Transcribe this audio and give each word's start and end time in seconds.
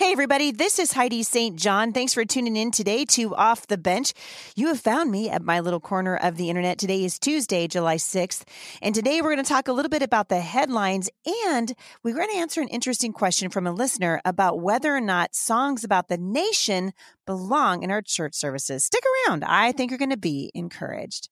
Hey, 0.00 0.12
everybody, 0.12 0.50
this 0.50 0.78
is 0.78 0.94
Heidi 0.94 1.22
St. 1.22 1.56
John. 1.56 1.92
Thanks 1.92 2.14
for 2.14 2.24
tuning 2.24 2.56
in 2.56 2.70
today 2.70 3.04
to 3.04 3.34
Off 3.34 3.66
the 3.66 3.76
Bench. 3.76 4.14
You 4.56 4.68
have 4.68 4.80
found 4.80 5.10
me 5.10 5.28
at 5.28 5.42
my 5.42 5.60
little 5.60 5.78
corner 5.78 6.16
of 6.16 6.38
the 6.38 6.48
internet. 6.48 6.78
Today 6.78 7.04
is 7.04 7.18
Tuesday, 7.18 7.68
July 7.68 7.96
6th. 7.96 8.44
And 8.80 8.94
today 8.94 9.20
we're 9.20 9.34
going 9.34 9.44
to 9.44 9.48
talk 9.48 9.68
a 9.68 9.74
little 9.74 9.90
bit 9.90 10.00
about 10.00 10.30
the 10.30 10.40
headlines 10.40 11.10
and 11.52 11.74
we're 12.02 12.14
going 12.14 12.30
to 12.30 12.38
answer 12.38 12.62
an 12.62 12.68
interesting 12.68 13.12
question 13.12 13.50
from 13.50 13.66
a 13.66 13.72
listener 13.72 14.22
about 14.24 14.62
whether 14.62 14.96
or 14.96 15.02
not 15.02 15.34
songs 15.34 15.84
about 15.84 16.08
the 16.08 16.16
nation 16.16 16.94
belong 17.26 17.82
in 17.82 17.90
our 17.90 18.00
church 18.00 18.34
services. 18.34 18.84
Stick 18.84 19.04
around. 19.28 19.44
I 19.44 19.72
think 19.72 19.90
you're 19.90 19.98
going 19.98 20.08
to 20.08 20.16
be 20.16 20.50
encouraged. 20.54 21.28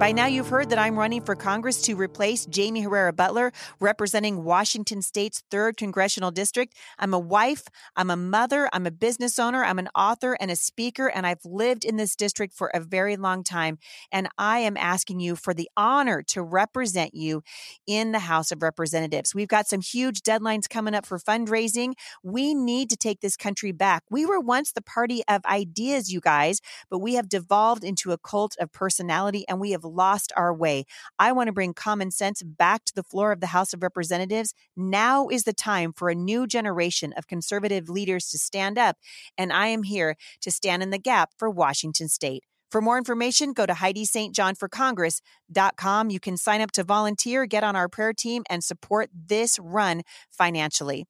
By 0.00 0.12
now, 0.12 0.24
you've 0.24 0.48
heard 0.48 0.70
that 0.70 0.78
I'm 0.78 0.98
running 0.98 1.20
for 1.20 1.36
Congress 1.36 1.82
to 1.82 1.94
replace 1.94 2.48
Jaime 2.56 2.80
Herrera 2.80 3.12
Beutler, 3.12 3.52
representing 3.80 4.44
Washington 4.44 5.02
State's 5.02 5.42
3rd 5.50 5.76
Congressional 5.76 6.30
District. 6.30 6.74
I'm 6.98 7.12
a 7.12 7.18
wife, 7.18 7.64
I'm 7.96 8.08
a 8.08 8.16
mother, 8.16 8.70
I'm 8.72 8.86
a 8.86 8.90
business 8.90 9.38
owner, 9.38 9.62
I'm 9.62 9.78
an 9.78 9.90
author 9.94 10.38
and 10.40 10.50
a 10.50 10.56
speaker, 10.56 11.08
and 11.08 11.26
I've 11.26 11.44
lived 11.44 11.84
in 11.84 11.98
this 11.98 12.16
district 12.16 12.54
for 12.54 12.68
a 12.68 12.80
very 12.80 13.18
long 13.18 13.44
time. 13.44 13.76
And 14.10 14.30
I 14.38 14.60
am 14.60 14.78
asking 14.78 15.20
you 15.20 15.36
for 15.36 15.52
the 15.52 15.68
honor 15.76 16.22
to 16.28 16.40
represent 16.40 17.14
you 17.14 17.42
in 17.86 18.12
the 18.12 18.20
House 18.20 18.50
of 18.50 18.62
Representatives. 18.62 19.34
We've 19.34 19.48
got 19.48 19.68
some 19.68 19.82
huge 19.82 20.22
deadlines 20.22 20.66
coming 20.66 20.94
up 20.94 21.04
for 21.04 21.18
fundraising. 21.18 21.92
We 22.22 22.54
need 22.54 22.88
to 22.88 22.96
take 22.96 23.20
this 23.20 23.36
country 23.36 23.72
back. 23.72 24.04
We 24.08 24.24
were 24.24 24.40
once 24.40 24.72
the 24.72 24.80
party 24.80 25.22
of 25.28 25.44
ideas, 25.44 26.10
you 26.10 26.22
guys, 26.22 26.62
but 26.88 27.00
we 27.00 27.16
have 27.16 27.28
devolved 27.28 27.84
into 27.84 28.12
a 28.12 28.18
cult 28.18 28.56
of 28.58 28.72
personality 28.72 29.44
and 29.46 29.60
we 29.60 29.72
have 29.72 29.89
lost 29.90 30.32
our 30.36 30.54
way. 30.54 30.84
I 31.18 31.32
want 31.32 31.48
to 31.48 31.52
bring 31.52 31.74
common 31.74 32.10
sense 32.10 32.42
back 32.42 32.84
to 32.86 32.94
the 32.94 33.02
floor 33.02 33.32
of 33.32 33.40
the 33.40 33.48
House 33.48 33.72
of 33.72 33.82
Representatives. 33.82 34.54
Now 34.76 35.28
is 35.28 35.44
the 35.44 35.52
time 35.52 35.92
for 35.92 36.08
a 36.08 36.14
new 36.14 36.46
generation 36.46 37.12
of 37.16 37.26
conservative 37.26 37.88
leaders 37.88 38.28
to 38.30 38.38
stand 38.38 38.78
up, 38.78 38.96
and 39.36 39.52
I 39.52 39.66
am 39.66 39.82
here 39.82 40.16
to 40.42 40.50
stand 40.50 40.82
in 40.82 40.90
the 40.90 40.98
gap 40.98 41.30
for 41.36 41.50
Washington 41.50 42.08
State. 42.08 42.44
For 42.70 42.80
more 42.80 42.98
information, 42.98 43.52
go 43.52 43.66
to 43.66 43.72
HeidiSt.JohnForCongress.com. 43.72 46.10
You 46.10 46.20
can 46.20 46.36
sign 46.36 46.60
up 46.60 46.70
to 46.72 46.84
volunteer, 46.84 47.46
get 47.46 47.64
on 47.64 47.74
our 47.74 47.88
prayer 47.88 48.12
team, 48.12 48.44
and 48.48 48.62
support 48.62 49.10
this 49.12 49.58
run 49.58 50.02
financially. 50.30 51.06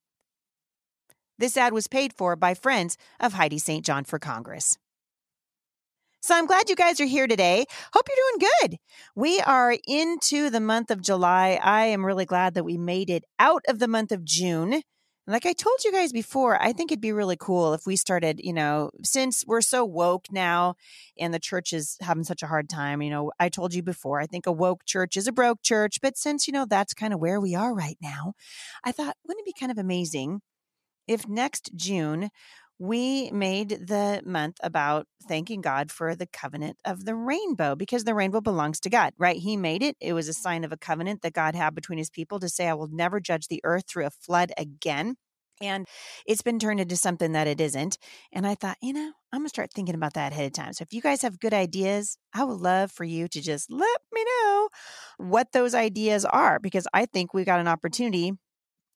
This 1.39 1.59
ad 1.59 1.73
was 1.73 1.87
paid 1.87 2.13
for 2.15 2.35
by 2.37 2.55
friends 2.55 2.97
of 3.19 3.35
Heidi 3.35 3.59
St. 3.59 3.85
John 3.85 4.05
for 4.05 4.19
Congress. 4.19 4.79
So 6.23 6.37
I'm 6.37 6.47
glad 6.47 6.69
you 6.69 6.77
guys 6.77 7.01
are 7.01 7.07
here 7.07 7.27
today. 7.27 7.65
Hope 7.95 8.07
you're 8.07 8.39
doing 8.39 8.51
good. 8.61 8.79
We 9.17 9.41
are 9.41 9.75
into 9.89 10.51
the 10.51 10.61
month 10.61 10.91
of 10.91 11.01
July. 11.01 11.59
I 11.63 11.87
am 11.87 12.05
really 12.05 12.27
glad 12.27 12.53
that 12.55 12.65
we 12.65 12.77
made 12.77 13.09
it 13.09 13.25
out 13.39 13.65
of 13.69 13.79
the 13.79 13.89
month 13.89 14.13
of 14.13 14.23
June. 14.23 14.83
Like 15.27 15.47
I 15.47 15.55
told 15.55 15.83
you 15.83 15.93
guys 15.93 16.13
before, 16.13 16.61
I 16.61 16.75
think 16.75 16.93
it'd 16.93 17.01
be 17.01 17.13
really 17.13 17.39
cool 17.39 17.73
if 17.73 17.87
we 17.87 17.97
started, 17.97 18.39
you 18.43 18.53
know, 18.53 18.91
since 19.03 19.45
we're 19.47 19.63
so 19.63 19.83
woke 19.85 20.27
now 20.31 20.75
and 21.19 21.33
the 21.33 21.39
church 21.39 21.73
is 21.73 21.97
having 22.03 22.25
such 22.25 22.43
a 22.43 22.47
hard 22.49 22.69
time. 22.69 23.01
You 23.01 23.11
know, 23.11 23.33
I 23.41 23.49
told 23.49 23.73
you 23.73 23.83
before, 23.83 24.21
I 24.21 24.27
think 24.27 24.47
a 24.47 24.53
woke 24.53 24.85
church 24.85 25.17
is 25.17 25.27
a 25.27 25.33
broke 25.33 25.63
church. 25.63 26.01
But 26.03 26.19
since, 26.19 26.47
you 26.47 26.53
know, 26.53 26.67
that's 26.69 26.93
kind 26.93 27.15
of 27.15 27.21
where 27.21 27.41
we 27.41 27.55
are 27.55 27.75
right 27.75 27.97
now, 28.03 28.35
I 28.85 28.93
thought, 28.93 29.17
wouldn't 29.27 29.47
it 29.47 29.55
be 29.55 29.59
kind 29.59 29.73
of 29.73 29.79
amazing 29.79 30.43
if 31.11 31.27
next 31.29 31.71
June 31.75 32.31
we 32.81 33.31
made 33.31 33.69
the 33.89 34.23
month 34.25 34.57
about 34.63 35.07
thanking 35.29 35.61
God 35.61 35.93
for 35.93 36.17
the 36.17 36.27
covenant 36.27 36.79
of 36.87 37.05
the 37.05 37.15
rainbow 37.15 37.77
because 37.77 38.05
the 38.05 38.15
rainbow 38.15 38.41
belongs 38.41 38.81
to 38.81 38.91
God, 38.91 39.13
right? 39.19 39.37
He 39.37 39.55
made 39.59 39.83
it. 39.83 39.97
It 40.01 40.15
was 40.15 40.29
a 40.29 40.33
sign 40.33 40.65
of 40.65 40.73
a 40.73 40.79
covenant 40.79 41.21
that 41.21 41.35
God 41.35 41.55
had 41.55 41.75
between 41.75 41.99
his 41.99 42.09
people 42.09 42.41
to 42.41 42.49
say, 42.49 42.69
I 42.69 42.73
will 42.73 42.89
never 42.89 43.21
judge 43.21 43.49
the 43.49 43.61
earth 43.65 43.85
through 43.87 44.07
a 44.07 44.11
flood 44.11 44.53
again. 44.57 45.17
And 45.61 45.87
it's 46.27 46.41
been 46.41 46.59
turned 46.59 46.81
into 46.81 46.97
something 46.97 47.33
that 47.33 47.47
it 47.47 47.61
isn't. 47.61 47.99
And 48.33 48.47
I 48.47 48.55
thought, 48.55 48.79
you 48.81 48.95
know, 48.95 49.13
I'm 49.31 49.41
going 49.41 49.45
to 49.45 49.51
start 49.51 49.75
thinking 49.75 49.95
about 49.95 50.15
that 50.15 50.33
ahead 50.33 50.47
of 50.47 50.53
time. 50.55 50.73
So 50.73 50.81
if 50.81 50.95
you 50.95 51.03
guys 51.03 51.21
have 51.21 51.39
good 51.39 51.53
ideas, 51.53 52.17
I 52.33 52.45
would 52.45 52.61
love 52.61 52.91
for 52.91 53.05
you 53.05 53.29
to 53.29 53.43
just 53.43 53.71
let 53.71 54.01
me 54.11 54.25
know 54.25 54.69
what 55.19 55.53
those 55.53 55.75
ideas 55.75 56.25
are 56.25 56.59
because 56.59 56.87
I 56.95 57.05
think 57.05 57.35
we've 57.35 57.45
got 57.45 57.61
an 57.61 57.69
opportunity 57.69 58.33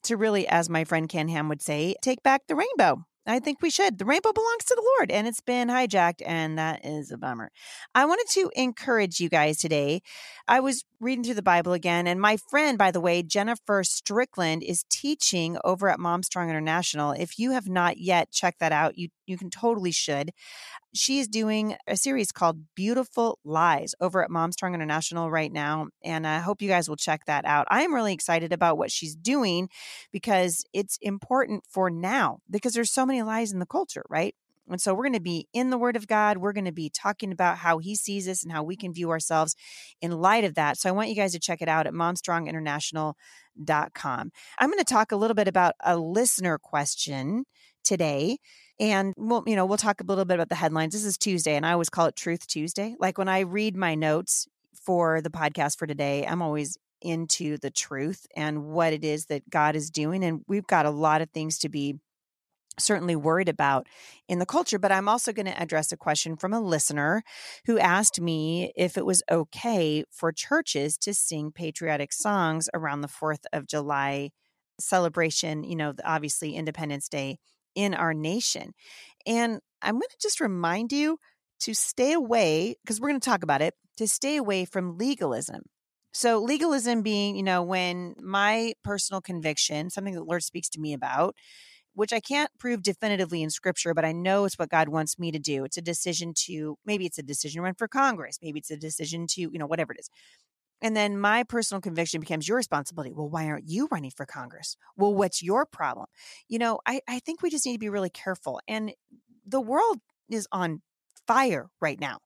to 0.04 0.16
really, 0.16 0.48
as 0.48 0.70
my 0.70 0.84
friend 0.84 1.06
Ken 1.06 1.28
Ham 1.28 1.50
would 1.50 1.60
say, 1.60 1.96
take 2.00 2.22
back 2.22 2.46
the 2.48 2.56
rainbow. 2.56 3.04
I 3.26 3.38
think 3.40 3.62
we 3.62 3.70
should. 3.70 3.98
The 3.98 4.04
rainbow 4.04 4.32
belongs 4.32 4.64
to 4.66 4.74
the 4.74 4.86
Lord 4.98 5.10
and 5.10 5.26
it's 5.26 5.40
been 5.40 5.68
hijacked, 5.68 6.20
and 6.26 6.58
that 6.58 6.84
is 6.84 7.10
a 7.10 7.16
bummer. 7.16 7.50
I 7.94 8.04
wanted 8.04 8.26
to 8.32 8.50
encourage 8.54 9.18
you 9.18 9.30
guys 9.30 9.56
today. 9.56 10.02
I 10.46 10.60
was 10.60 10.84
reading 11.00 11.24
through 11.24 11.34
the 11.34 11.42
Bible 11.42 11.72
again, 11.72 12.06
and 12.06 12.20
my 12.20 12.36
friend, 12.50 12.76
by 12.76 12.90
the 12.90 13.00
way, 13.00 13.22
Jennifer 13.22 13.82
Strickland, 13.82 14.62
is 14.62 14.84
teaching 14.90 15.56
over 15.64 15.88
at 15.88 15.98
Mom 15.98 16.22
Strong 16.22 16.50
International. 16.50 17.12
If 17.12 17.38
you 17.38 17.52
have 17.52 17.66
not 17.68 17.96
yet 17.96 18.30
checked 18.30 18.60
that 18.60 18.72
out, 18.72 18.98
you 18.98 19.08
you 19.26 19.38
can 19.38 19.48
totally 19.48 19.92
should. 19.92 20.30
She 20.94 21.18
is 21.18 21.26
doing 21.26 21.74
a 21.88 21.96
series 21.96 22.30
called 22.30 22.62
Beautiful 22.76 23.40
Lies 23.44 23.96
over 24.00 24.22
at 24.22 24.30
Momstrong 24.30 24.74
International 24.74 25.28
right 25.28 25.52
now. 25.52 25.88
And 26.04 26.24
I 26.24 26.38
hope 26.38 26.62
you 26.62 26.68
guys 26.68 26.88
will 26.88 26.96
check 26.96 27.24
that 27.26 27.44
out. 27.44 27.66
I'm 27.68 27.92
really 27.92 28.12
excited 28.12 28.52
about 28.52 28.78
what 28.78 28.92
she's 28.92 29.16
doing 29.16 29.68
because 30.12 30.64
it's 30.72 30.96
important 31.02 31.64
for 31.68 31.90
now 31.90 32.38
because 32.48 32.74
there's 32.74 32.92
so 32.92 33.04
many 33.04 33.22
lies 33.22 33.52
in 33.52 33.58
the 33.58 33.66
culture, 33.66 34.04
right? 34.08 34.36
And 34.68 34.80
so 34.80 34.94
we're 34.94 35.02
going 35.02 35.14
to 35.14 35.20
be 35.20 35.48
in 35.52 35.70
the 35.70 35.78
Word 35.78 35.96
of 35.96 36.06
God. 36.06 36.36
We're 36.38 36.52
going 36.52 36.64
to 36.64 36.72
be 36.72 36.88
talking 36.88 37.32
about 37.32 37.58
how 37.58 37.78
He 37.78 37.96
sees 37.96 38.28
us 38.28 38.44
and 38.44 38.52
how 38.52 38.62
we 38.62 38.76
can 38.76 38.94
view 38.94 39.10
ourselves 39.10 39.56
in 40.00 40.12
light 40.12 40.44
of 40.44 40.54
that. 40.54 40.78
So 40.78 40.88
I 40.88 40.92
want 40.92 41.10
you 41.10 41.16
guys 41.16 41.32
to 41.32 41.40
check 41.40 41.60
it 41.60 41.68
out 41.68 41.86
at 41.86 41.92
momstronginternational.com. 41.92 44.32
I'm 44.58 44.68
going 44.68 44.78
to 44.78 44.84
talk 44.84 45.12
a 45.12 45.16
little 45.16 45.34
bit 45.34 45.48
about 45.48 45.74
a 45.84 45.98
listener 45.98 46.56
question 46.58 47.44
today. 47.82 48.38
And 48.80 49.14
we'll, 49.16 49.44
you 49.46 49.54
know, 49.54 49.66
we'll 49.66 49.78
talk 49.78 50.00
a 50.00 50.04
little 50.04 50.24
bit 50.24 50.34
about 50.34 50.48
the 50.48 50.56
headlines. 50.56 50.94
This 50.94 51.04
is 51.04 51.16
Tuesday, 51.16 51.54
and 51.54 51.64
I 51.64 51.72
always 51.72 51.90
call 51.90 52.06
it 52.06 52.16
Truth 52.16 52.46
Tuesday. 52.46 52.96
Like 52.98 53.18
when 53.18 53.28
I 53.28 53.40
read 53.40 53.76
my 53.76 53.94
notes 53.94 54.48
for 54.74 55.20
the 55.20 55.30
podcast 55.30 55.78
for 55.78 55.86
today, 55.86 56.26
I'm 56.26 56.42
always 56.42 56.76
into 57.00 57.58
the 57.58 57.70
truth 57.70 58.26
and 58.34 58.64
what 58.64 58.92
it 58.92 59.04
is 59.04 59.26
that 59.26 59.48
God 59.48 59.76
is 59.76 59.90
doing. 59.90 60.24
And 60.24 60.40
we've 60.48 60.66
got 60.66 60.86
a 60.86 60.90
lot 60.90 61.20
of 61.22 61.30
things 61.30 61.58
to 61.60 61.68
be 61.68 61.96
certainly 62.78 63.14
worried 63.14 63.48
about 63.48 63.86
in 64.28 64.38
the 64.40 64.46
culture. 64.46 64.78
But 64.78 64.90
I'm 64.90 65.08
also 65.08 65.32
going 65.32 65.46
to 65.46 65.62
address 65.62 65.92
a 65.92 65.96
question 65.96 66.36
from 66.36 66.52
a 66.52 66.60
listener 66.60 67.22
who 67.66 67.78
asked 67.78 68.20
me 68.20 68.72
if 68.74 68.98
it 68.98 69.06
was 69.06 69.22
okay 69.30 70.04
for 70.10 70.32
churches 70.32 70.96
to 70.98 71.14
sing 71.14 71.52
patriotic 71.52 72.12
songs 72.12 72.68
around 72.74 73.02
the 73.02 73.08
4th 73.08 73.44
of 73.52 73.68
July 73.68 74.30
celebration, 74.80 75.62
you 75.62 75.76
know, 75.76 75.92
obviously 76.04 76.56
Independence 76.56 77.08
Day 77.08 77.38
in 77.74 77.94
our 77.94 78.14
nation. 78.14 78.72
And 79.26 79.60
I'm 79.82 79.94
going 79.94 80.02
to 80.02 80.16
just 80.20 80.40
remind 80.40 80.92
you 80.92 81.18
to 81.60 81.74
stay 81.74 82.12
away, 82.12 82.76
because 82.82 83.00
we're 83.00 83.08
going 83.08 83.20
to 83.20 83.30
talk 83.30 83.42
about 83.42 83.62
it, 83.62 83.74
to 83.96 84.08
stay 84.08 84.36
away 84.36 84.64
from 84.64 84.98
legalism. 84.98 85.62
So, 86.12 86.40
legalism 86.40 87.02
being, 87.02 87.36
you 87.36 87.42
know, 87.42 87.62
when 87.62 88.14
my 88.20 88.74
personal 88.84 89.20
conviction, 89.20 89.90
something 89.90 90.14
that 90.14 90.20
the 90.20 90.26
Lord 90.26 90.42
speaks 90.42 90.68
to 90.70 90.80
me 90.80 90.92
about, 90.92 91.34
which 91.94 92.12
I 92.12 92.20
can't 92.20 92.50
prove 92.58 92.82
definitively 92.82 93.42
in 93.42 93.50
scripture, 93.50 93.94
but 93.94 94.04
I 94.04 94.12
know 94.12 94.44
it's 94.44 94.58
what 94.58 94.68
God 94.68 94.88
wants 94.88 95.18
me 95.18 95.30
to 95.32 95.38
do. 95.38 95.64
It's 95.64 95.76
a 95.76 95.82
decision 95.82 96.32
to, 96.46 96.76
maybe 96.84 97.06
it's 97.06 97.18
a 97.18 97.22
decision 97.22 97.60
to 97.60 97.64
run 97.64 97.74
for 97.74 97.88
Congress, 97.88 98.38
maybe 98.42 98.58
it's 98.58 98.70
a 98.70 98.76
decision 98.76 99.26
to, 99.30 99.40
you 99.40 99.58
know, 99.58 99.66
whatever 99.66 99.92
it 99.92 100.00
is. 100.00 100.10
And 100.84 100.94
then 100.94 101.18
my 101.18 101.44
personal 101.44 101.80
conviction 101.80 102.20
becomes 102.20 102.46
your 102.46 102.58
responsibility. 102.58 103.10
Well, 103.10 103.30
why 103.30 103.46
aren't 103.46 103.66
you 103.66 103.88
running 103.90 104.10
for 104.10 104.26
Congress? 104.26 104.76
Well, 104.98 105.14
what's 105.14 105.42
your 105.42 105.64
problem? 105.64 106.08
You 106.46 106.58
know, 106.58 106.78
I, 106.86 107.00
I 107.08 107.20
think 107.20 107.40
we 107.40 107.48
just 107.48 107.64
need 107.64 107.72
to 107.72 107.78
be 107.78 107.88
really 107.88 108.10
careful. 108.10 108.60
And 108.68 108.92
the 109.46 109.62
world 109.62 110.00
is 110.30 110.46
on 110.52 110.82
fire 111.26 111.70
right 111.80 111.98
now. 111.98 112.18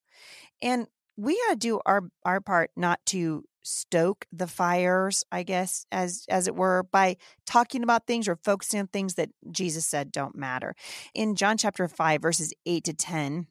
And 0.60 0.88
we 1.16 1.40
got 1.46 1.52
to 1.52 1.56
do 1.56 1.80
our, 1.86 2.02
our 2.24 2.40
part 2.40 2.72
not 2.76 2.98
to 3.06 3.44
stoke 3.62 4.26
the 4.32 4.48
fires, 4.48 5.22
I 5.30 5.44
guess, 5.44 5.86
as 5.92 6.24
as 6.28 6.48
it 6.48 6.56
were, 6.56 6.82
by 6.90 7.16
talking 7.46 7.84
about 7.84 8.08
things 8.08 8.26
or 8.26 8.36
focusing 8.42 8.80
on 8.80 8.88
things 8.88 9.14
that 9.14 9.28
Jesus 9.52 9.86
said 9.86 10.10
don't 10.10 10.34
matter. 10.34 10.74
In 11.14 11.36
John 11.36 11.58
chapter 11.58 11.86
5, 11.86 12.22
verses 12.22 12.52
8 12.66 12.82
to 12.84 12.92
10, 12.92 13.46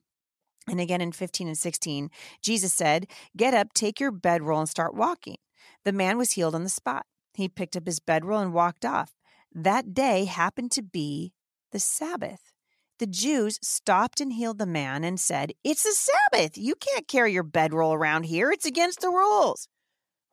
and 0.69 0.79
again 0.79 1.01
in 1.01 1.11
15 1.11 1.47
and 1.47 1.57
16, 1.57 2.09
Jesus 2.41 2.73
said, 2.73 3.07
Get 3.35 3.53
up, 3.53 3.73
take 3.73 3.99
your 3.99 4.11
bedroll, 4.11 4.59
and 4.59 4.69
start 4.69 4.95
walking. 4.95 5.37
The 5.85 5.93
man 5.93 6.17
was 6.17 6.31
healed 6.31 6.55
on 6.55 6.63
the 6.63 6.69
spot. 6.69 7.05
He 7.33 7.47
picked 7.47 7.75
up 7.75 7.85
his 7.85 7.99
bedroll 7.99 8.39
and 8.39 8.53
walked 8.53 8.83
off. 8.83 9.13
That 9.53 9.93
day 9.93 10.25
happened 10.25 10.71
to 10.73 10.81
be 10.81 11.33
the 11.71 11.79
Sabbath. 11.79 12.51
The 12.99 13.07
Jews 13.07 13.59
stopped 13.61 14.19
and 14.19 14.33
healed 14.33 14.57
the 14.57 14.65
man 14.65 15.03
and 15.03 15.19
said, 15.19 15.53
It's 15.63 15.83
the 15.83 15.91
Sabbath. 15.91 16.57
You 16.57 16.75
can't 16.75 17.07
carry 17.07 17.31
your 17.31 17.43
bedroll 17.43 17.93
around 17.93 18.23
here. 18.23 18.51
It's 18.51 18.65
against 18.65 19.01
the 19.01 19.09
rules. 19.09 19.67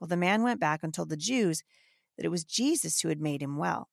Well, 0.00 0.08
the 0.08 0.16
man 0.16 0.42
went 0.42 0.60
back 0.60 0.82
and 0.82 0.92
told 0.92 1.10
the 1.10 1.16
Jews 1.16 1.62
that 2.16 2.24
it 2.24 2.30
was 2.30 2.44
Jesus 2.44 3.00
who 3.00 3.08
had 3.08 3.20
made 3.20 3.42
him 3.42 3.56
well. 3.56 3.88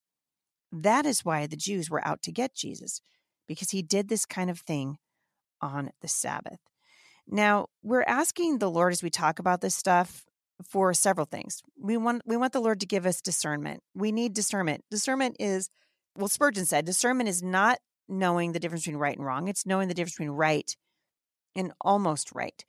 That 0.72 1.06
is 1.06 1.26
why 1.26 1.48
the 1.48 1.58
Jews 1.58 1.90
were 1.90 2.06
out 2.08 2.22
to 2.24 2.32
get 2.32 2.56
Jesus, 2.56 3.02
because 3.48 3.72
he 3.72 3.82
did 3.82 4.08
this 4.08 4.26
kind 4.26 4.50
of 4.50 4.60
thing 4.60 4.98
on 5.62 5.92
the 6.02 6.08
Sabbath. 6.08 6.60
Now, 7.28 7.68
we're 7.84 8.04
asking 8.04 8.58
the 8.58 8.70
Lord 8.70 8.94
as 8.94 9.04
we 9.04 9.10
talk 9.10 9.40
about 9.40 9.62
this 9.62 9.76
stuff 9.76 10.26
for 10.64 10.94
several 10.94 11.26
things. 11.26 11.62
We 11.78 11.98
want 11.98 12.24
we 12.26 12.38
want 12.38 12.54
the 12.54 12.60
Lord 12.60 12.80
to 12.82 12.86
give 12.86 13.06
us 13.06 13.22
discernment. 13.22 13.82
We 13.96 14.12
need 14.12 14.34
discernment. 14.34 14.84
Discernment 14.92 15.38
is 15.40 15.70
well 16.16 16.28
Spurgeon 16.28 16.66
said, 16.66 16.86
discernment 16.86 17.30
is 17.30 17.42
not 17.42 17.80
knowing 18.08 18.52
the 18.52 18.60
difference 18.60 18.84
between 18.84 19.00
right 19.00 19.18
and 19.18 19.26
wrong. 19.26 19.48
It's 19.48 19.66
knowing 19.66 19.88
the 19.88 19.94
difference 19.94 20.16
between 20.16 20.32
right 20.32 20.76
and 21.56 21.72
almost 21.82 22.34
right. 22.34 22.64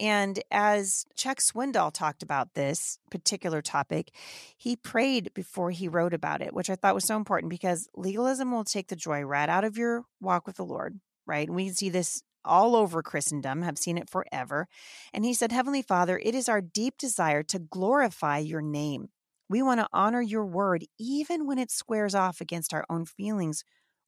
And 0.00 0.42
as 0.50 1.04
Chuck 1.14 1.38
Swindoll 1.38 1.92
talked 1.92 2.22
about 2.22 2.54
this 2.54 2.98
particular 3.10 3.62
topic, 3.62 4.10
he 4.56 4.74
prayed 4.74 5.32
before 5.34 5.70
he 5.70 5.86
wrote 5.86 6.12
about 6.14 6.42
it, 6.42 6.52
which 6.52 6.68
I 6.68 6.74
thought 6.74 6.96
was 6.96 7.06
so 7.06 7.16
important 7.16 7.50
because 7.50 7.88
legalism 7.94 8.50
will 8.50 8.64
take 8.64 8.88
the 8.88 8.96
joy 8.96 9.22
right 9.22 9.48
out 9.48 9.64
of 9.64 9.78
your 9.78 10.02
walk 10.20 10.46
with 10.46 10.56
the 10.56 10.64
Lord, 10.64 10.98
right? 11.26 11.46
And 11.46 11.54
we 11.54 11.68
see 11.70 11.90
this 11.90 12.22
all 12.44 12.76
over 12.76 13.02
Christendom, 13.02 13.62
have 13.62 13.78
seen 13.78 13.98
it 13.98 14.10
forever. 14.10 14.68
And 15.12 15.24
he 15.24 15.34
said, 15.34 15.52
Heavenly 15.52 15.82
Father, 15.82 16.20
it 16.22 16.34
is 16.34 16.48
our 16.48 16.60
deep 16.60 16.98
desire 16.98 17.42
to 17.44 17.58
glorify 17.58 18.38
your 18.38 18.62
name. 18.62 19.08
We 19.48 19.62
want 19.62 19.80
to 19.80 19.88
honor 19.92 20.22
your 20.22 20.46
word, 20.46 20.84
even 20.98 21.46
when 21.46 21.58
it 21.58 21.70
squares 21.70 22.14
off 22.14 22.40
against 22.40 22.72
our 22.72 22.84
own 22.88 23.04
feelings 23.04 23.64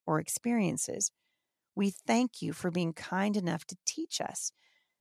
or 0.06 0.18
experiences. 0.18 1.10
We 1.74 1.90
thank 1.90 2.40
you 2.40 2.52
for 2.52 2.70
being 2.70 2.94
kind 2.94 3.36
enough 3.36 3.66
to 3.66 3.76
teach 3.84 4.20
us 4.20 4.52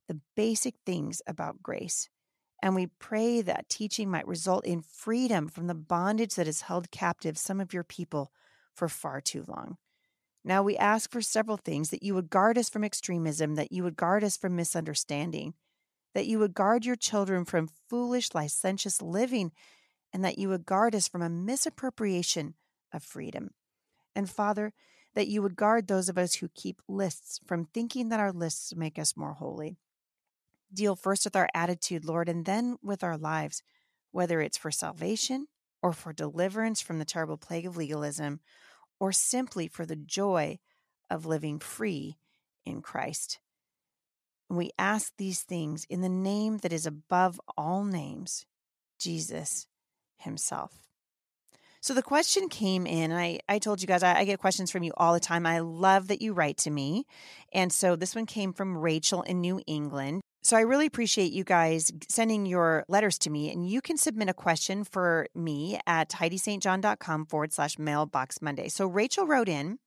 the 0.07 0.19
basic 0.35 0.75
things 0.85 1.21
about 1.25 1.63
grace. 1.63 2.09
And 2.61 2.75
we 2.75 2.87
pray 2.99 3.41
that 3.41 3.69
teaching 3.69 4.09
might 4.09 4.27
result 4.27 4.65
in 4.65 4.81
freedom 4.81 5.47
from 5.47 5.67
the 5.67 5.75
bondage 5.75 6.35
that 6.35 6.47
has 6.47 6.61
held 6.61 6.91
captive 6.91 7.37
some 7.37 7.61
of 7.61 7.73
your 7.73 7.83
people 7.83 8.31
for 8.73 8.89
far 8.89 9.21
too 9.21 9.43
long. 9.47 9.77
Now 10.47 10.61
we 10.61 10.77
ask 10.77 11.11
for 11.11 11.21
several 11.21 11.57
things 11.57 11.89
that 11.89 12.03
you 12.03 12.13
would 12.13 12.29
guard 12.29 12.57
us 12.59 12.69
from 12.69 12.83
extremism, 12.83 13.55
that 13.55 13.71
you 13.71 13.83
would 13.83 13.95
guard 13.95 14.23
us 14.23 14.37
from 14.37 14.55
misunderstanding, 14.55 15.55
that 16.13 16.27
you 16.27 16.37
would 16.37 16.53
guard 16.53 16.85
your 16.85 16.95
children 16.95 17.45
from 17.45 17.69
foolish, 17.89 18.35
licentious 18.35 19.01
living, 19.01 19.51
and 20.13 20.23
that 20.23 20.37
you 20.37 20.47
would 20.49 20.67
guard 20.67 20.93
us 20.93 21.07
from 21.07 21.23
a 21.23 21.29
misappropriation 21.29 22.53
of 22.93 23.03
freedom. 23.03 23.49
And 24.15 24.29
Father, 24.29 24.71
that 25.15 25.27
you 25.27 25.41
would 25.41 25.55
guard 25.55 25.87
those 25.87 26.09
of 26.09 26.17
us 26.17 26.35
who 26.35 26.49
keep 26.53 26.79
lists 26.87 27.39
from 27.47 27.65
thinking 27.65 28.09
that 28.09 28.19
our 28.19 28.31
lists 28.31 28.75
make 28.75 28.99
us 28.99 29.17
more 29.17 29.33
holy 29.33 29.77
deal 30.71 30.95
first 30.95 31.25
with 31.25 31.35
our 31.35 31.49
attitude, 31.53 32.05
Lord, 32.05 32.29
and 32.29 32.45
then 32.45 32.77
with 32.83 33.03
our 33.03 33.17
lives, 33.17 33.63
whether 34.11 34.41
it's 34.41 34.57
for 34.57 34.71
salvation 34.71 35.47
or 35.81 35.93
for 35.93 36.13
deliverance 36.13 36.81
from 36.81 36.99
the 36.99 37.05
terrible 37.05 37.37
plague 37.37 37.65
of 37.65 37.77
legalism, 37.77 38.41
or 38.99 39.11
simply 39.11 39.67
for 39.67 39.85
the 39.85 39.95
joy 39.95 40.59
of 41.09 41.25
living 41.25 41.59
free 41.59 42.17
in 42.65 42.81
Christ. 42.81 43.39
we 44.49 44.71
ask 44.77 45.11
these 45.17 45.41
things 45.41 45.85
in 45.89 46.01
the 46.01 46.09
name 46.09 46.59
that 46.59 46.73
is 46.73 46.85
above 46.85 47.41
all 47.57 47.83
names, 47.83 48.45
Jesus 48.99 49.67
Himself. 50.17 50.85
So 51.81 51.93
the 51.93 52.01
question 52.01 52.49
came 52.49 52.87
in, 52.87 53.11
and 53.11 53.19
I, 53.19 53.39
I 53.47 53.59
told 53.59 53.79
you 53.81 53.87
guys 53.87 54.01
I, 54.01 54.17
I, 54.17 54.25
get 54.25 54.39
questions 54.39 54.71
from 54.71 54.81
you 54.81 54.91
all 54.97 55.13
the 55.13 55.19
time. 55.19 55.45
I 55.45 55.59
love 55.59 56.07
that 56.07 56.19
you 56.19 56.33
write 56.33 56.57
to 56.57 56.71
me. 56.71 57.05
And 57.53 57.71
so 57.71 57.95
this 57.95 58.15
one 58.15 58.25
came 58.25 58.53
from 58.53 58.75
Rachel 58.77 59.21
in 59.21 59.39
New 59.39 59.61
England. 59.67 60.21
So 60.45 60.55
I 60.55 60.61
really 60.61 60.85
appreciate 60.85 61.33
you 61.33 61.43
guys 61.43 61.91
sending 62.07 62.45
your 62.45 62.85
letters 62.87 63.17
to 63.19 63.31
me. 63.31 63.51
And 63.51 63.67
you 63.67 63.81
can 63.81 63.97
submit 63.97 64.29
a 64.29 64.33
question 64.33 64.83
for 64.83 65.25
me 65.33 65.79
at 65.87 66.11
HeidiSt.John.com 66.11 67.25
forward 67.25 67.51
slash 67.51 67.79
mailbox 67.79 68.43
Monday. 68.43 68.67
So 68.67 68.85
Rachel 68.85 69.25
wrote 69.25 69.49
in 69.49 69.79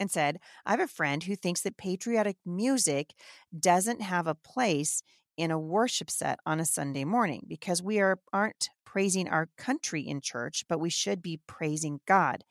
and 0.00 0.10
said, 0.10 0.40
I 0.66 0.72
have 0.72 0.80
a 0.80 0.88
friend 0.88 1.22
who 1.22 1.36
thinks 1.36 1.60
that 1.60 1.76
patriotic 1.76 2.38
music 2.44 3.14
doesn't 3.56 4.02
have 4.02 4.26
a 4.26 4.34
place 4.34 5.04
in 5.36 5.52
a 5.52 5.60
worship 5.60 6.10
set 6.10 6.40
on 6.44 6.58
a 6.58 6.64
Sunday 6.64 7.04
morning 7.04 7.44
because 7.46 7.80
we 7.80 8.00
are, 8.00 8.18
aren't 8.32 8.68
praising 8.84 9.28
our 9.28 9.48
country 9.56 10.02
in 10.02 10.20
church, 10.20 10.64
but 10.68 10.80
we 10.80 10.90
should 10.90 11.22
be 11.22 11.38
praising 11.46 12.00
God. 12.08 12.42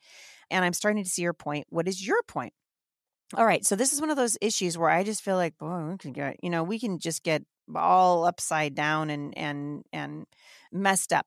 And 0.50 0.64
I'm 0.64 0.72
starting 0.72 1.04
to 1.04 1.10
see 1.10 1.20
your 1.20 1.34
point. 1.34 1.66
What 1.68 1.86
is 1.86 2.06
your 2.06 2.22
point? 2.22 2.54
All 3.36 3.46
right. 3.46 3.64
So 3.64 3.76
this 3.76 3.92
is 3.92 4.00
one 4.00 4.10
of 4.10 4.16
those 4.16 4.36
issues 4.40 4.76
where 4.76 4.90
I 4.90 5.04
just 5.04 5.22
feel 5.22 5.36
like, 5.36 5.56
boy, 5.58 5.84
we 5.90 5.98
can 5.98 6.12
get, 6.12 6.42
you 6.42 6.50
know, 6.50 6.64
we 6.64 6.78
can 6.78 6.98
just 6.98 7.22
get 7.22 7.42
all 7.74 8.24
upside 8.24 8.74
down 8.74 9.10
and 9.10 9.36
and 9.38 9.84
and 9.92 10.26
messed 10.72 11.12
up. 11.12 11.26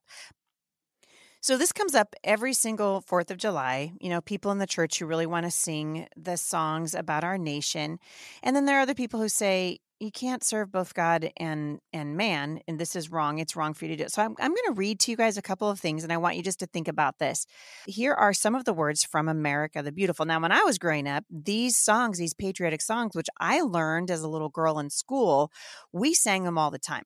So 1.40 1.58
this 1.58 1.72
comes 1.72 1.94
up 1.94 2.14
every 2.24 2.54
single 2.54 3.02
4th 3.02 3.30
of 3.30 3.36
July. 3.36 3.92
You 4.00 4.08
know, 4.08 4.20
people 4.22 4.50
in 4.50 4.58
the 4.58 4.66
church 4.66 4.98
who 4.98 5.06
really 5.06 5.26
want 5.26 5.44
to 5.44 5.50
sing 5.50 6.06
the 6.16 6.36
songs 6.36 6.94
about 6.94 7.24
our 7.24 7.36
nation. 7.36 7.98
And 8.42 8.56
then 8.56 8.64
there 8.64 8.78
are 8.78 8.82
other 8.82 8.94
people 8.94 9.20
who 9.20 9.28
say, 9.28 9.78
you 10.04 10.12
can't 10.12 10.44
serve 10.44 10.70
both 10.70 10.94
God 10.94 11.30
and 11.36 11.80
and 11.92 12.16
man, 12.16 12.60
and 12.68 12.78
this 12.78 12.94
is 12.94 13.10
wrong. 13.10 13.38
It's 13.38 13.56
wrong 13.56 13.74
for 13.74 13.86
you 13.86 13.90
to 13.92 13.96
do 13.96 14.04
it. 14.04 14.12
So 14.12 14.22
I'm 14.22 14.34
I'm 14.38 14.50
going 14.50 14.66
to 14.68 14.74
read 14.74 15.00
to 15.00 15.10
you 15.10 15.16
guys 15.16 15.36
a 15.36 15.42
couple 15.42 15.70
of 15.70 15.80
things, 15.80 16.04
and 16.04 16.12
I 16.12 16.16
want 16.16 16.36
you 16.36 16.42
just 16.42 16.60
to 16.60 16.66
think 16.66 16.88
about 16.88 17.18
this. 17.18 17.46
Here 17.86 18.12
are 18.12 18.32
some 18.32 18.54
of 18.54 18.64
the 18.64 18.72
words 18.72 19.04
from 19.04 19.28
America 19.28 19.82
the 19.82 19.92
Beautiful. 19.92 20.26
Now, 20.26 20.40
when 20.40 20.52
I 20.52 20.62
was 20.62 20.78
growing 20.78 21.08
up, 21.08 21.24
these 21.30 21.76
songs, 21.76 22.18
these 22.18 22.34
patriotic 22.34 22.82
songs, 22.82 23.14
which 23.14 23.28
I 23.40 23.62
learned 23.62 24.10
as 24.10 24.22
a 24.22 24.28
little 24.28 24.50
girl 24.50 24.78
in 24.78 24.90
school, 24.90 25.50
we 25.92 26.14
sang 26.14 26.44
them 26.44 26.58
all 26.58 26.70
the 26.70 26.78
time. 26.78 27.04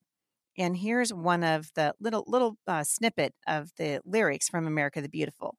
And 0.56 0.76
here's 0.76 1.12
one 1.12 1.44
of 1.44 1.70
the 1.74 1.94
little 2.00 2.24
little 2.26 2.58
uh, 2.66 2.84
snippet 2.84 3.34
of 3.46 3.70
the 3.78 4.00
lyrics 4.04 4.48
from 4.48 4.66
America 4.66 5.00
the 5.00 5.08
Beautiful. 5.08 5.56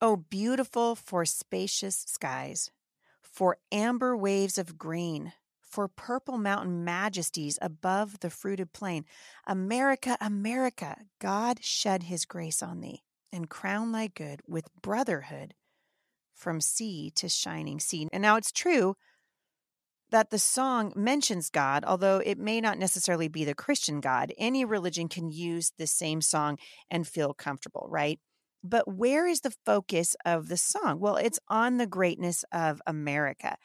Oh, 0.00 0.16
beautiful 0.16 0.96
for 0.96 1.24
spacious 1.24 2.04
skies, 2.06 2.70
for 3.22 3.56
amber 3.72 4.16
waves 4.16 4.58
of 4.58 4.76
green 4.76 5.32
for 5.74 5.88
purple 5.88 6.38
mountain 6.38 6.84
majesties 6.84 7.58
above 7.60 8.20
the 8.20 8.30
fruited 8.30 8.72
plain. 8.72 9.04
America, 9.44 10.16
America, 10.20 10.96
God 11.20 11.64
shed 11.64 12.04
his 12.04 12.24
grace 12.24 12.62
on 12.62 12.80
thee 12.80 13.02
and 13.32 13.50
crown 13.50 13.90
thy 13.90 14.06
good 14.06 14.40
with 14.46 14.68
brotherhood 14.80 15.54
from 16.32 16.60
sea 16.60 17.10
to 17.16 17.28
shining 17.28 17.80
sea. 17.80 18.06
And 18.12 18.22
now 18.22 18.36
it's 18.36 18.52
true 18.52 18.94
that 20.12 20.30
the 20.30 20.38
song 20.38 20.92
mentions 20.94 21.50
God, 21.50 21.84
although 21.84 22.18
it 22.18 22.38
may 22.38 22.60
not 22.60 22.78
necessarily 22.78 23.26
be 23.26 23.44
the 23.44 23.52
Christian 23.52 24.00
God. 24.00 24.32
Any 24.38 24.64
religion 24.64 25.08
can 25.08 25.28
use 25.28 25.72
the 25.76 25.88
same 25.88 26.20
song 26.20 26.56
and 26.88 27.04
feel 27.04 27.34
comfortable, 27.34 27.88
right? 27.90 28.20
But 28.64 28.88
where 28.88 29.26
is 29.26 29.42
the 29.42 29.54
focus 29.66 30.16
of 30.24 30.48
the 30.48 30.56
song? 30.56 30.98
Well, 30.98 31.16
it's 31.16 31.38
mm. 31.38 31.54
on 31.54 31.76
the 31.76 31.86
greatness 31.86 32.44
of 32.50 32.80
America. 32.86 33.56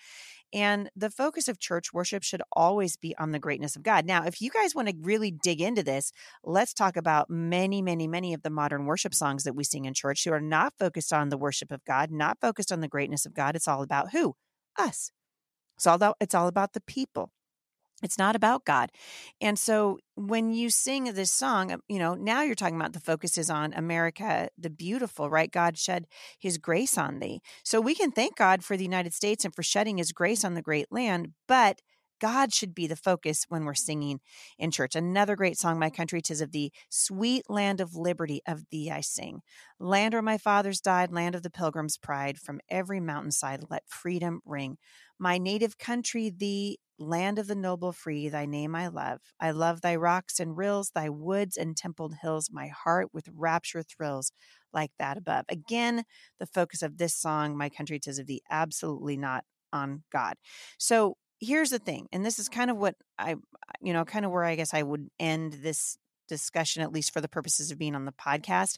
And 0.52 0.90
the 0.96 1.12
focus 1.12 1.48
of 1.48 1.60
church 1.60 1.94
worship 1.94 2.24
should 2.24 2.42
always 2.52 2.98
be 2.98 3.16
on 3.18 3.32
the 3.32 3.40
greatness 3.40 3.76
of 3.76 3.84
God. 3.84 4.06
Now, 4.06 4.26
if 4.26 4.42
you 4.42 4.50
guys 4.50 4.74
want 4.74 4.90
to 4.90 4.96
really 5.00 5.32
dig 5.32 5.62
into 5.62 5.84
this, 5.84 6.12
let's 6.44 6.74
talk 6.74 6.98
about 6.98 7.30
many, 7.30 7.82
many, 7.82 8.08
many 8.08 8.34
of 8.34 8.42
the 8.42 8.50
modern 8.50 8.86
worship 8.86 9.14
songs 9.14 9.44
that 9.44 9.56
we 9.56 9.64
sing 9.64 9.86
in 9.86 9.94
church 9.94 10.24
who 10.24 10.34
are 10.34 10.42
not 10.42 10.74
focused 10.78 11.14
on 11.14 11.30
the 11.30 11.38
worship 11.38 11.72
of 11.72 11.86
God, 11.86 12.12
not 12.12 12.40
focused 12.42 12.72
on 12.72 12.82
the 12.82 12.88
greatness 12.88 13.26
of 13.26 13.34
God. 13.34 13.56
It's 13.56 13.68
all 13.68 13.84
about 13.84 14.12
who? 14.12 14.36
Us. 14.78 15.12
It's 15.78 15.88
all 15.88 15.96
about, 15.96 16.18
it's 16.20 16.36
all 16.36 16.48
about 16.48 16.74
the 16.74 16.82
people. 16.82 17.32
It's 18.02 18.18
not 18.18 18.36
about 18.36 18.66
God. 18.66 18.92
And 19.42 19.60
so 19.60 20.00
when 20.16 20.52
you 20.52 20.70
sing 20.70 21.06
this 21.06 21.32
song, 21.32 21.72
um, 21.72 21.82
you 21.88 22.00
know, 22.00 22.16
now 22.16 22.44
you're 22.44 22.56
talking 22.56 22.76
about 22.76 22.94
the 22.94 23.00
focus 23.00 23.38
is 23.38 23.50
on 23.50 23.74
America, 23.74 24.50
the 24.58 24.70
beautiful, 24.70 25.30
right? 25.30 25.52
God 25.52 25.78
shed 25.78 26.08
his 26.40 26.58
grace 26.58 26.98
on 26.98 27.20
thee. 27.20 27.42
So 27.64 27.82
we 27.82 27.96
can 27.96 28.12
thank 28.12 28.36
God 28.36 28.64
for 28.64 28.78
the 28.78 28.84
United 28.84 29.14
States 29.14 29.44
and 29.44 29.54
for 29.54 29.64
shedding 29.64 29.98
his 29.98 30.12
grace 30.12 30.44
on 30.46 30.54
the 30.54 30.62
great 30.62 30.92
land, 30.92 31.34
but 31.48 31.82
God 32.20 32.54
should 32.54 32.76
be 32.76 32.86
the 32.88 32.96
focus 32.96 33.46
when 33.48 33.66
we're 33.66 33.74
singing 33.74 34.20
in 34.58 34.72
church. 34.72 34.96
Another 34.96 35.36
great 35.36 35.58
song, 35.58 35.80
My 35.80 35.90
Country 35.90 36.22
Tis 36.22 36.42
of 36.42 36.52
Thee, 36.52 36.72
Sweet 36.90 37.50
Land 37.50 37.80
of 37.80 37.96
Liberty, 37.96 38.42
of 38.48 38.70
Thee 38.70 38.92
I 38.92 39.02
sing. 39.02 39.42
Land 39.80 40.14
where 40.14 40.22
my 40.22 40.38
fathers 40.38 40.82
died, 40.82 41.12
land 41.12 41.36
of 41.36 41.44
the 41.44 41.50
pilgrim's 41.50 41.98
pride, 41.98 42.38
from 42.38 42.60
every 42.70 43.00
mountainside 43.00 43.66
let 43.70 43.84
freedom 43.88 44.42
ring. 44.46 44.78
My 45.18 45.38
native 45.38 45.78
country, 45.78 46.30
Thee, 46.30 46.80
land 47.00 47.40
of 47.40 47.48
the 47.48 47.56
noble 47.56 47.92
free, 47.92 48.30
thy 48.30 48.46
name 48.46 48.76
I 48.76 48.88
love. 48.88 49.20
I 49.40 49.52
love 49.52 49.82
thy 49.82 49.96
rocks 49.96 50.40
and 50.40 50.58
rills, 50.58 50.92
thy 50.92 51.10
woods 51.10 51.58
and 51.58 51.76
templed 51.76 52.16
hills. 52.22 52.50
My 52.52 52.68
heart 52.68 53.10
with 53.14 53.30
rapture 53.34 53.84
thrills 53.84 54.32
like 54.74 54.92
that 55.00 55.18
above. 55.18 55.46
Again, 55.50 56.04
the 56.40 56.46
focus 56.46 56.82
of 56.82 56.98
this 56.98 57.16
song, 57.16 57.58
My 57.58 57.70
Country 57.70 58.00
Tis 58.00 58.20
of 58.20 58.28
Thee, 58.28 58.42
absolutely 58.50 59.18
not 59.18 59.44
on 59.74 60.04
God. 60.12 60.36
So 60.78 61.18
here's 61.40 61.70
the 61.70 61.80
thing, 61.80 62.08
and 62.12 62.26
this 62.26 62.40
is 62.40 62.50
kind 62.50 62.70
of 62.70 62.78
what 62.78 62.96
I, 63.18 63.36
you 63.82 63.94
know, 63.94 64.06
kind 64.06 64.26
of 64.26 64.32
where 64.32 64.44
I 64.44 64.56
guess 64.56 64.74
I 64.74 64.84
would 64.84 65.10
end 65.20 65.54
this 65.62 65.98
discussion, 66.28 66.84
at 66.84 66.92
least 66.92 67.12
for 67.12 67.22
the 67.22 67.28
purposes 67.28 67.72
of 67.72 67.80
being 67.80 67.96
on 67.96 68.06
the 68.06 68.12
podcast. 68.14 68.78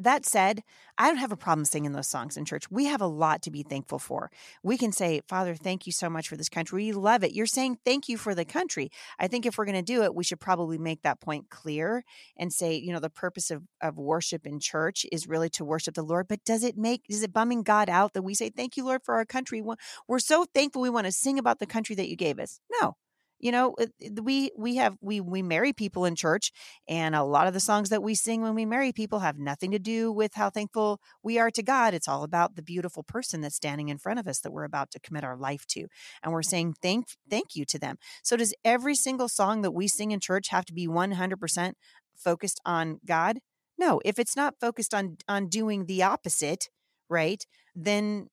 That 0.00 0.24
said, 0.24 0.62
I 0.96 1.08
don't 1.08 1.16
have 1.16 1.32
a 1.32 1.36
problem 1.36 1.64
singing 1.64 1.90
those 1.90 2.06
songs 2.06 2.36
in 2.36 2.44
church. 2.44 2.70
We 2.70 2.84
have 2.84 3.00
a 3.00 3.06
lot 3.06 3.42
to 3.42 3.50
be 3.50 3.64
thankful 3.64 3.98
for. 3.98 4.30
We 4.62 4.78
can 4.78 4.92
say, 4.92 5.22
Father, 5.26 5.56
thank 5.56 5.86
you 5.86 5.92
so 5.92 6.08
much 6.08 6.28
for 6.28 6.36
this 6.36 6.48
country. 6.48 6.84
We 6.84 6.92
love 6.92 7.24
it. 7.24 7.32
You're 7.32 7.46
saying 7.46 7.78
thank 7.84 8.08
you 8.08 8.16
for 8.16 8.32
the 8.32 8.44
country. 8.44 8.90
I 9.18 9.26
think 9.26 9.44
if 9.44 9.58
we're 9.58 9.64
going 9.64 9.74
to 9.74 9.82
do 9.82 10.04
it, 10.04 10.14
we 10.14 10.22
should 10.22 10.38
probably 10.38 10.78
make 10.78 11.02
that 11.02 11.20
point 11.20 11.50
clear 11.50 12.04
and 12.36 12.52
say, 12.52 12.76
you 12.76 12.92
know, 12.92 13.00
the 13.00 13.10
purpose 13.10 13.50
of, 13.50 13.64
of 13.82 13.98
worship 13.98 14.46
in 14.46 14.60
church 14.60 15.04
is 15.10 15.26
really 15.26 15.50
to 15.50 15.64
worship 15.64 15.94
the 15.96 16.02
Lord. 16.02 16.28
But 16.28 16.44
does 16.44 16.62
it 16.62 16.78
make, 16.78 17.02
is 17.08 17.24
it 17.24 17.32
bumming 17.32 17.64
God 17.64 17.88
out 17.88 18.12
that 18.12 18.22
we 18.22 18.34
say, 18.34 18.50
thank 18.50 18.76
you, 18.76 18.84
Lord, 18.84 19.02
for 19.02 19.16
our 19.16 19.24
country? 19.24 19.64
We're 20.06 20.20
so 20.20 20.46
thankful 20.54 20.80
we 20.80 20.90
want 20.90 21.06
to 21.06 21.12
sing 21.12 21.40
about 21.40 21.58
the 21.58 21.66
country 21.66 21.96
that 21.96 22.08
you 22.08 22.14
gave 22.14 22.38
us? 22.38 22.60
No. 22.80 22.96
You 23.38 23.52
know 23.52 23.74
we 24.22 24.50
we 24.56 24.76
have 24.76 24.96
we 25.00 25.20
we 25.20 25.42
marry 25.42 25.72
people 25.72 26.04
in 26.04 26.14
church 26.14 26.50
and 26.88 27.14
a 27.14 27.22
lot 27.22 27.46
of 27.46 27.54
the 27.54 27.60
songs 27.60 27.88
that 27.88 28.02
we 28.02 28.14
sing 28.14 28.42
when 28.42 28.54
we 28.54 28.64
marry 28.64 28.92
people 28.92 29.20
have 29.20 29.38
nothing 29.38 29.70
to 29.70 29.78
do 29.78 30.10
with 30.12 30.34
how 30.34 30.50
thankful 30.50 31.00
we 31.22 31.38
are 31.38 31.50
to 31.50 31.62
god. 31.62 31.94
It's 31.94 32.08
all 32.08 32.22
about 32.24 32.56
the 32.56 32.62
beautiful 32.62 33.02
person 33.02 33.40
that's 33.40 33.56
standing 33.56 33.88
in 33.88 33.98
front 33.98 34.18
of 34.18 34.26
us 34.26 34.40
that 34.40 34.52
we're 34.52 34.64
about 34.64 34.90
to 34.92 35.00
commit 35.00 35.24
our 35.24 35.36
life 35.36 35.66
to 35.68 35.86
and 36.22 36.32
we're 36.32 36.42
saying 36.42 36.74
thank 36.82 37.06
thank 37.30 37.54
you 37.54 37.64
to 37.66 37.78
them. 37.78 37.96
So 38.22 38.36
does 38.36 38.54
every 38.64 38.94
single 38.94 39.28
song 39.28 39.62
that 39.62 39.72
we 39.72 39.88
sing 39.88 40.10
in 40.10 40.20
church 40.20 40.48
have 40.48 40.64
to 40.66 40.74
be 40.74 40.86
100% 40.88 41.72
focused 42.16 42.60
on 42.64 43.00
god? 43.06 43.38
No. 43.78 44.00
If 44.04 44.18
it's 44.18 44.36
not 44.36 44.54
focused 44.60 44.94
on 44.94 45.16
on 45.28 45.48
doing 45.48 45.86
the 45.86 46.02
opposite 46.02 46.68
right 47.08 47.44
then 47.74 48.28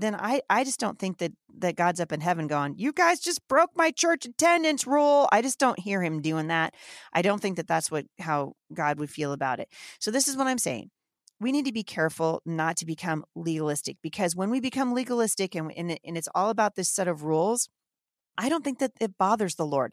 then 0.00 0.14
I, 0.14 0.42
I 0.48 0.64
just 0.64 0.80
don't 0.80 0.98
think 0.98 1.18
that 1.18 1.32
that 1.58 1.76
God's 1.76 2.00
up 2.00 2.12
in 2.12 2.20
heaven 2.20 2.46
going, 2.46 2.74
you 2.76 2.92
guys 2.92 3.20
just 3.20 3.46
broke 3.48 3.70
my 3.74 3.90
church 3.90 4.26
attendance 4.26 4.86
rule. 4.86 5.28
I 5.32 5.42
just 5.42 5.58
don't 5.58 5.78
hear 5.78 6.02
him 6.02 6.20
doing 6.20 6.48
that. 6.48 6.74
I 7.12 7.22
don't 7.22 7.40
think 7.40 7.56
that 7.56 7.66
that's 7.66 7.90
what 7.90 8.06
how 8.18 8.54
God 8.72 8.98
would 8.98 9.10
feel 9.10 9.32
about 9.32 9.60
it. 9.60 9.68
So 9.98 10.10
this 10.10 10.28
is 10.28 10.36
what 10.36 10.46
I'm 10.46 10.58
saying. 10.58 10.90
We 11.38 11.52
need 11.52 11.66
to 11.66 11.72
be 11.72 11.84
careful 11.84 12.40
not 12.46 12.78
to 12.78 12.86
become 12.86 13.24
legalistic 13.34 13.98
because 14.02 14.34
when 14.34 14.50
we 14.50 14.60
become 14.60 14.94
legalistic 14.94 15.54
and, 15.54 15.70
and, 15.76 15.98
and 16.02 16.16
it's 16.16 16.28
all 16.34 16.48
about 16.48 16.76
this 16.76 16.88
set 16.88 17.08
of 17.08 17.24
rules, 17.24 17.68
I 18.38 18.48
don't 18.48 18.64
think 18.64 18.78
that 18.78 18.92
it 19.00 19.18
bothers 19.18 19.54
the 19.54 19.66
Lord 19.66 19.92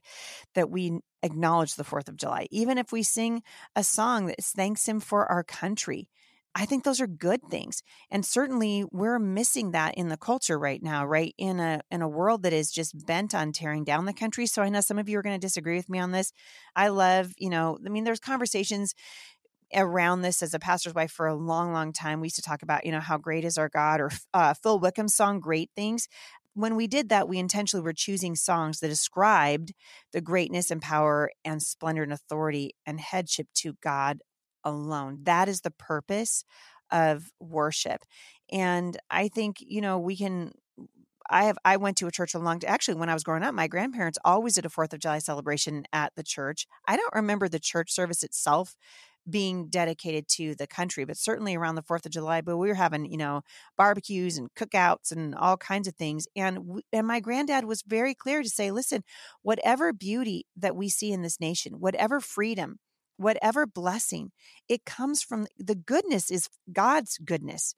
that 0.56 0.70
we 0.70 1.00
acknowledge 1.22 1.76
the 1.76 1.84
4th 1.84 2.08
of 2.08 2.18
July. 2.18 2.48
Even 2.52 2.78
if 2.78 2.92
we 2.92 3.04
sing 3.04 3.44
a 3.76 3.84
song 3.84 4.28
that 4.28 4.42
thanks 4.42 4.88
him 4.88 5.00
for 5.00 5.30
our 5.30 5.44
country, 5.44 6.10
I 6.56 6.66
think 6.66 6.84
those 6.84 7.02
are 7.02 7.08
good 7.08 7.42
things. 7.50 7.82
And 8.12 8.24
certainly 8.24 8.86
we're 8.92 9.18
missing 9.18 9.72
that 9.72 9.96
in 9.96 10.10
the 10.10 10.18
culture 10.18 10.60
right 10.60 10.82
now, 10.84 11.06
right? 11.06 11.34
In 11.38 11.60
a 11.60 11.82
in 11.90 12.02
a 12.02 12.08
world 12.08 12.44
that 12.44 12.54
is 12.54 12.72
just 12.72 13.06
bent 13.06 13.34
on 13.34 13.52
tearing 13.52 13.84
down 13.84 14.06
the 14.06 14.14
country. 14.14 14.46
So 14.46 14.62
I 14.62 14.70
know 14.70 14.82
some 14.82 15.00
of 15.00 15.10
you 15.10 15.18
are 15.18 15.24
going 15.24 15.40
to 15.40 15.46
disagree 15.46 15.78
with 15.78 15.90
me 15.90 16.00
on 16.00 16.12
this. 16.12 16.32
I 16.76 16.90
love, 16.90 17.32
you 17.38 17.50
know, 17.50 17.80
I 17.86 17.90
mean 17.90 18.04
there's 18.04 18.20
conversations 18.20 18.94
around 19.76 20.22
this 20.22 20.44
as 20.44 20.54
a 20.54 20.60
pastor's 20.60 20.94
wife 20.94 21.12
for 21.12 21.26
a 21.26 21.36
long 21.36 21.74
long 21.74 21.92
time. 21.92 22.22
We 22.22 22.28
used 22.28 22.36
to 22.36 22.44
talk 22.44 22.62
about, 22.62 22.86
you 22.86 22.92
know, 22.92 23.00
how 23.00 23.18
great 23.18 23.46
is 23.46 23.58
our 23.58 23.70
God 23.70 24.00
or 24.00 24.12
uh, 24.34 24.54
Phil 24.54 24.80
Wickham's 24.80 25.16
song 25.16 25.40
Great 25.40 25.72
Things 25.76 26.08
when 26.56 26.76
we 26.76 26.88
did 26.88 27.10
that, 27.10 27.28
we 27.28 27.40
intentionally 27.40 27.84
were 27.84 27.94
choosing 27.94 28.36
songs 28.36 28.80
that 28.80 28.88
described 28.88 29.74
the 30.12 30.22
greatness 30.22 30.70
and 30.70 30.82
power 30.82 31.32
and 31.44 31.62
splendor 31.62 32.04
and 32.04 32.14
authority 32.14 32.76
and 32.86 33.00
headship 33.00 33.48
to 33.56 33.74
God 33.82 34.22
alone. 34.64 35.20
That 35.24 35.50
is 35.50 35.62
the 35.62 35.72
purpose 35.72 36.44
of 36.92 37.32
worship. 37.40 38.04
And 38.52 38.98
I 39.10 39.28
think, 39.30 39.58
you 39.60 39.82
know, 39.82 40.00
we 40.00 40.16
can 40.18 40.52
I 41.30 41.46
have 41.46 41.58
I 41.64 41.78
went 41.78 41.98
to 41.98 42.08
a 42.08 42.12
church 42.12 42.34
a 42.34 42.40
long 42.40 42.60
time. 42.60 42.72
Actually, 42.72 42.96
when 42.96 43.10
I 43.10 43.14
was 43.14 43.24
growing 43.24 43.44
up, 43.44 43.56
my 43.56 43.68
grandparents 43.68 44.20
always 44.26 44.56
did 44.56 44.66
a 44.66 44.70
Fourth 44.70 44.94
of 44.94 45.00
July 45.00 45.20
celebration 45.20 45.86
at 45.94 46.14
the 46.16 46.24
church. 46.24 46.68
I 46.88 46.98
don't 46.98 47.14
remember 47.16 47.48
the 47.48 47.60
church 47.60 47.92
service 47.94 48.24
itself 48.24 48.76
being 49.30 49.70
dedicated 49.70 50.28
to 50.28 50.54
the 50.56 50.68
country, 50.68 51.06
but 51.06 51.16
certainly 51.18 51.56
around 51.56 51.76
the 51.76 51.82
Fourth 51.82 52.06
of 52.06 52.12
July. 52.12 52.42
But 52.42 52.58
we 52.58 52.68
were 52.68 52.74
having, 52.76 53.06
you 53.10 53.18
know, 53.18 53.42
barbecues 53.78 54.38
and 54.38 54.54
cookouts 54.54 55.12
and 55.14 55.34
all 55.36 55.56
kinds 55.56 55.88
of 55.88 55.96
things. 55.96 56.28
And 56.36 56.82
and 56.92 57.08
my 57.08 57.22
granddad 57.22 57.66
was 57.66 57.84
very 57.84 58.14
clear 58.14 58.44
to 58.44 58.50
say, 58.50 58.72
listen, 58.72 59.04
whatever 59.44 59.94
beauty 59.94 60.46
that 60.58 60.76
we 60.76 60.90
see 60.90 61.14
in 61.14 61.22
this 61.22 61.40
nation, 61.40 61.80
whatever 61.80 62.20
freedom 62.20 62.80
whatever 63.18 63.66
blessing, 63.66 64.32
it 64.68 64.86
comes 64.86 65.22
from 65.24 65.48
the 65.58 65.76
goodness 65.76 66.32
is 66.32 66.50
God's 66.72 67.18
goodness. 67.18 67.76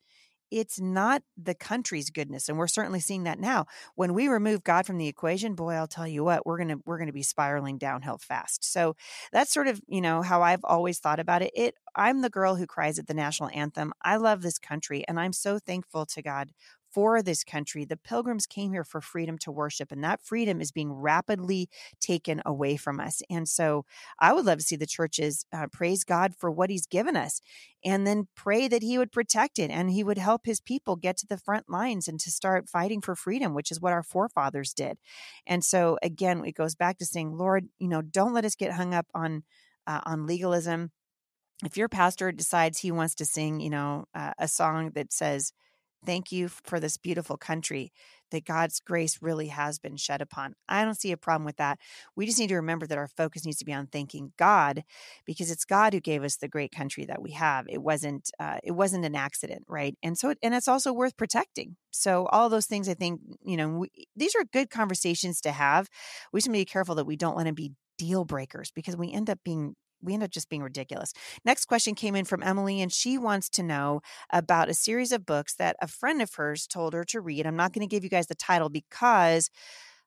It's 0.50 0.80
not 0.80 1.22
the 1.36 1.54
country's 1.54 2.10
goodness. 2.10 2.48
And 2.48 2.56
we're 2.56 2.68
certainly 2.68 3.00
seeing 3.00 3.24
that 3.24 3.40
now. 3.40 3.66
When 3.96 4.14
we 4.14 4.28
remove 4.28 4.62
God 4.62 4.86
from 4.86 4.96
the 4.96 5.08
equation, 5.08 5.54
boy, 5.54 5.72
I'll 5.74 5.88
tell 5.88 6.06
you 6.06 6.22
what, 6.22 6.46
we're 6.46 6.58
gonna 6.58 6.76
we're 6.84 6.98
gonna 6.98 7.12
be 7.12 7.24
spiraling 7.24 7.78
downhill 7.78 8.18
fast. 8.18 8.64
So 8.64 8.94
that's 9.32 9.52
sort 9.52 9.66
of, 9.66 9.80
you 9.88 10.00
know, 10.00 10.22
how 10.22 10.42
I've 10.42 10.64
always 10.64 11.00
thought 11.00 11.18
about 11.18 11.42
it. 11.42 11.50
It 11.54 11.74
I'm 11.96 12.20
the 12.20 12.30
girl 12.30 12.54
who 12.56 12.66
cries 12.66 12.98
at 12.98 13.08
the 13.08 13.14
national 13.14 13.50
anthem. 13.54 13.92
I 14.02 14.16
love 14.16 14.42
this 14.42 14.58
country 14.58 15.04
and 15.08 15.18
I'm 15.18 15.32
so 15.32 15.58
thankful 15.58 16.06
to 16.06 16.22
God 16.22 16.50
for 16.96 17.20
this 17.20 17.44
country. 17.44 17.84
The 17.84 17.98
pilgrims 17.98 18.46
came 18.46 18.72
here 18.72 18.82
for 18.82 19.02
freedom 19.02 19.36
to 19.40 19.52
worship, 19.52 19.92
and 19.92 20.02
that 20.02 20.22
freedom 20.22 20.62
is 20.62 20.72
being 20.72 20.90
rapidly 20.90 21.68
taken 22.00 22.40
away 22.46 22.78
from 22.78 23.00
us. 23.00 23.20
And 23.28 23.46
so 23.46 23.84
I 24.18 24.32
would 24.32 24.46
love 24.46 24.60
to 24.60 24.64
see 24.64 24.76
the 24.76 24.86
churches 24.86 25.44
uh, 25.52 25.66
praise 25.70 26.04
God 26.04 26.34
for 26.34 26.50
what 26.50 26.70
He's 26.70 26.86
given 26.86 27.14
us 27.14 27.42
and 27.84 28.06
then 28.06 28.28
pray 28.34 28.66
that 28.66 28.82
He 28.82 28.96
would 28.96 29.12
protect 29.12 29.58
it 29.58 29.70
and 29.70 29.90
He 29.90 30.02
would 30.02 30.16
help 30.16 30.46
His 30.46 30.58
people 30.58 30.96
get 30.96 31.18
to 31.18 31.26
the 31.26 31.36
front 31.36 31.68
lines 31.68 32.08
and 32.08 32.18
to 32.20 32.30
start 32.30 32.66
fighting 32.66 33.02
for 33.02 33.14
freedom, 33.14 33.52
which 33.52 33.70
is 33.70 33.78
what 33.78 33.92
our 33.92 34.02
forefathers 34.02 34.72
did. 34.72 34.96
And 35.46 35.62
so, 35.62 35.98
again, 36.02 36.46
it 36.46 36.54
goes 36.54 36.74
back 36.74 36.96
to 36.96 37.04
saying, 37.04 37.36
Lord, 37.36 37.68
you 37.78 37.88
know, 37.88 38.00
don't 38.00 38.32
let 38.32 38.46
us 38.46 38.54
get 38.54 38.72
hung 38.72 38.94
up 38.94 39.06
on. 39.14 39.42
Uh, 39.88 40.00
on 40.04 40.26
legalism, 40.26 40.90
if 41.64 41.76
your 41.76 41.88
pastor 41.88 42.32
decides 42.32 42.80
he 42.80 42.90
wants 42.90 43.14
to 43.14 43.24
sing, 43.24 43.60
you 43.60 43.70
know, 43.70 44.06
uh, 44.16 44.32
a 44.36 44.48
song 44.48 44.90
that 44.96 45.12
says, 45.12 45.52
Thank 46.04 46.30
you 46.30 46.48
for 46.48 46.78
this 46.78 46.96
beautiful 46.96 47.36
country 47.36 47.92
that 48.30 48.44
God's 48.44 48.80
grace 48.80 49.18
really 49.20 49.48
has 49.48 49.78
been 49.78 49.96
shed 49.96 50.20
upon. 50.20 50.54
I 50.68 50.84
don't 50.84 50.98
see 50.98 51.12
a 51.12 51.16
problem 51.16 51.44
with 51.44 51.56
that. 51.56 51.78
We 52.16 52.26
just 52.26 52.38
need 52.38 52.48
to 52.48 52.56
remember 52.56 52.86
that 52.86 52.98
our 52.98 53.08
focus 53.08 53.44
needs 53.44 53.58
to 53.58 53.64
be 53.64 53.72
on 53.72 53.86
thanking 53.86 54.32
God 54.36 54.82
because 55.24 55.50
it's 55.50 55.64
God 55.64 55.92
who 55.92 56.00
gave 56.00 56.24
us 56.24 56.36
the 56.36 56.48
great 56.48 56.72
country 56.72 57.04
that 57.06 57.22
we 57.22 57.32
have. 57.32 57.66
It 57.68 57.82
wasn't 57.82 58.30
uh, 58.38 58.58
it 58.64 58.72
wasn't 58.72 59.04
an 59.04 59.14
accident, 59.14 59.64
right? 59.68 59.96
And 60.02 60.18
so 60.18 60.30
it, 60.30 60.38
and 60.42 60.54
it's 60.54 60.68
also 60.68 60.92
worth 60.92 61.16
protecting. 61.16 61.76
So 61.90 62.26
all 62.26 62.48
those 62.48 62.66
things 62.66 62.88
I 62.88 62.94
think, 62.94 63.20
you 63.44 63.56
know, 63.56 63.68
we, 63.68 63.90
these 64.14 64.34
are 64.34 64.44
good 64.44 64.70
conversations 64.70 65.40
to 65.42 65.52
have. 65.52 65.88
We 66.32 66.40
to 66.40 66.50
be 66.50 66.64
careful 66.64 66.94
that 66.96 67.06
we 67.06 67.16
don't 67.16 67.36
let 67.36 67.44
them 67.44 67.54
be 67.54 67.72
deal 67.98 68.24
breakers 68.24 68.70
because 68.74 68.96
we 68.96 69.12
end 69.12 69.30
up 69.30 69.38
being 69.44 69.74
we 70.02 70.14
end 70.14 70.22
up 70.22 70.30
just 70.30 70.48
being 70.48 70.62
ridiculous. 70.62 71.12
Next 71.44 71.66
question 71.66 71.94
came 71.94 72.14
in 72.14 72.24
from 72.24 72.42
Emily, 72.42 72.80
and 72.80 72.92
she 72.92 73.18
wants 73.18 73.48
to 73.50 73.62
know 73.62 74.00
about 74.30 74.68
a 74.68 74.74
series 74.74 75.12
of 75.12 75.26
books 75.26 75.54
that 75.56 75.76
a 75.80 75.88
friend 75.88 76.22
of 76.22 76.34
hers 76.34 76.66
told 76.66 76.92
her 76.94 77.04
to 77.04 77.20
read. 77.20 77.46
I'm 77.46 77.56
not 77.56 77.72
going 77.72 77.86
to 77.86 77.94
give 77.94 78.04
you 78.04 78.10
guys 78.10 78.26
the 78.26 78.34
title 78.34 78.68
because 78.68 79.50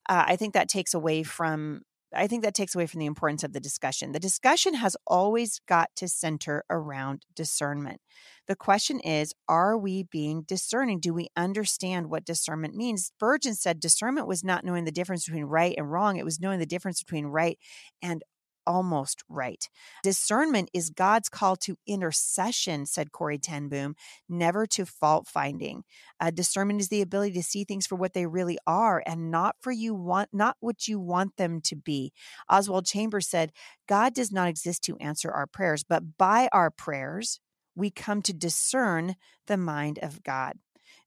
uh, 0.08 0.24
I 0.28 0.36
think 0.36 0.54
that 0.54 0.70
takes 0.70 0.94
away 0.94 1.24
from. 1.24 1.82
I 2.12 2.26
think 2.26 2.42
that 2.42 2.56
takes 2.56 2.74
away 2.74 2.88
from 2.88 3.02
the 3.02 3.06
importance 3.06 3.44
of 3.44 3.54
the 3.54 3.60
discussion. 3.60 4.14
The 4.14 4.20
discussion 4.20 4.74
has 4.74 4.98
always 5.06 5.62
got 5.68 5.92
to 5.98 6.08
center 6.08 6.64
around 6.68 7.22
discernment. 7.36 8.02
The 8.48 8.56
question 8.56 9.00
is, 9.00 9.32
are 9.48 9.78
we 9.78 10.02
being 10.02 10.42
discerning? 10.42 11.02
Do 11.02 11.14
we 11.14 11.28
understand 11.38 12.10
what 12.10 12.26
discernment 12.26 12.74
means? 12.74 13.06
Spurgeon 13.06 13.54
said 13.54 13.80
discernment 13.80 14.26
was 14.26 14.44
not 14.44 14.66
knowing 14.66 14.86
the 14.86 14.92
difference 14.92 15.26
between 15.26 15.44
right 15.44 15.76
and 15.78 15.92
wrong, 15.92 16.18
it 16.18 16.26
was 16.26 16.40
knowing 16.40 16.58
the 16.58 16.66
difference 16.66 17.04
between 17.04 17.28
right 17.28 17.60
and 18.02 18.24
almost 18.70 19.24
right. 19.28 19.68
Discernment 20.04 20.70
is 20.74 20.92
God's 20.92 21.28
call 21.28 21.56
to 21.58 21.76
intercession, 21.88 22.86
said 22.86 23.12
Corrie 23.12 23.40
ten 23.40 23.68
Boom, 23.68 23.96
never 24.30 24.68
to 24.68 24.86
fault 24.86 25.28
finding. 25.28 25.84
Uh, 26.20 26.30
discernment 26.30 26.80
is 26.80 26.90
the 26.90 27.02
ability 27.02 27.34
to 27.34 27.44
see 27.44 27.64
things 27.64 27.88
for 27.88 27.96
what 27.96 28.14
they 28.14 28.28
really 28.28 28.60
are 28.68 29.02
and 29.06 29.32
not 29.32 29.56
for 29.60 29.72
you 29.72 29.96
want 29.96 30.30
not 30.32 30.56
what 30.60 30.88
you 30.88 31.00
want 31.00 31.36
them 31.38 31.60
to 31.62 31.76
be. 31.76 32.14
Oswald 32.48 32.86
Chambers 32.86 33.28
said, 33.28 33.52
God 33.88 34.14
does 34.14 34.32
not 34.32 34.48
exist 34.48 34.84
to 34.84 34.98
answer 34.98 35.32
our 35.32 35.48
prayers, 35.48 35.84
but 35.84 36.18
by 36.18 36.48
our 36.54 36.70
prayers 36.70 37.40
we 37.76 37.90
come 37.90 38.22
to 38.22 38.34
discern 38.34 39.16
the 39.48 39.58
mind 39.58 39.98
of 40.04 40.22
God. 40.24 40.54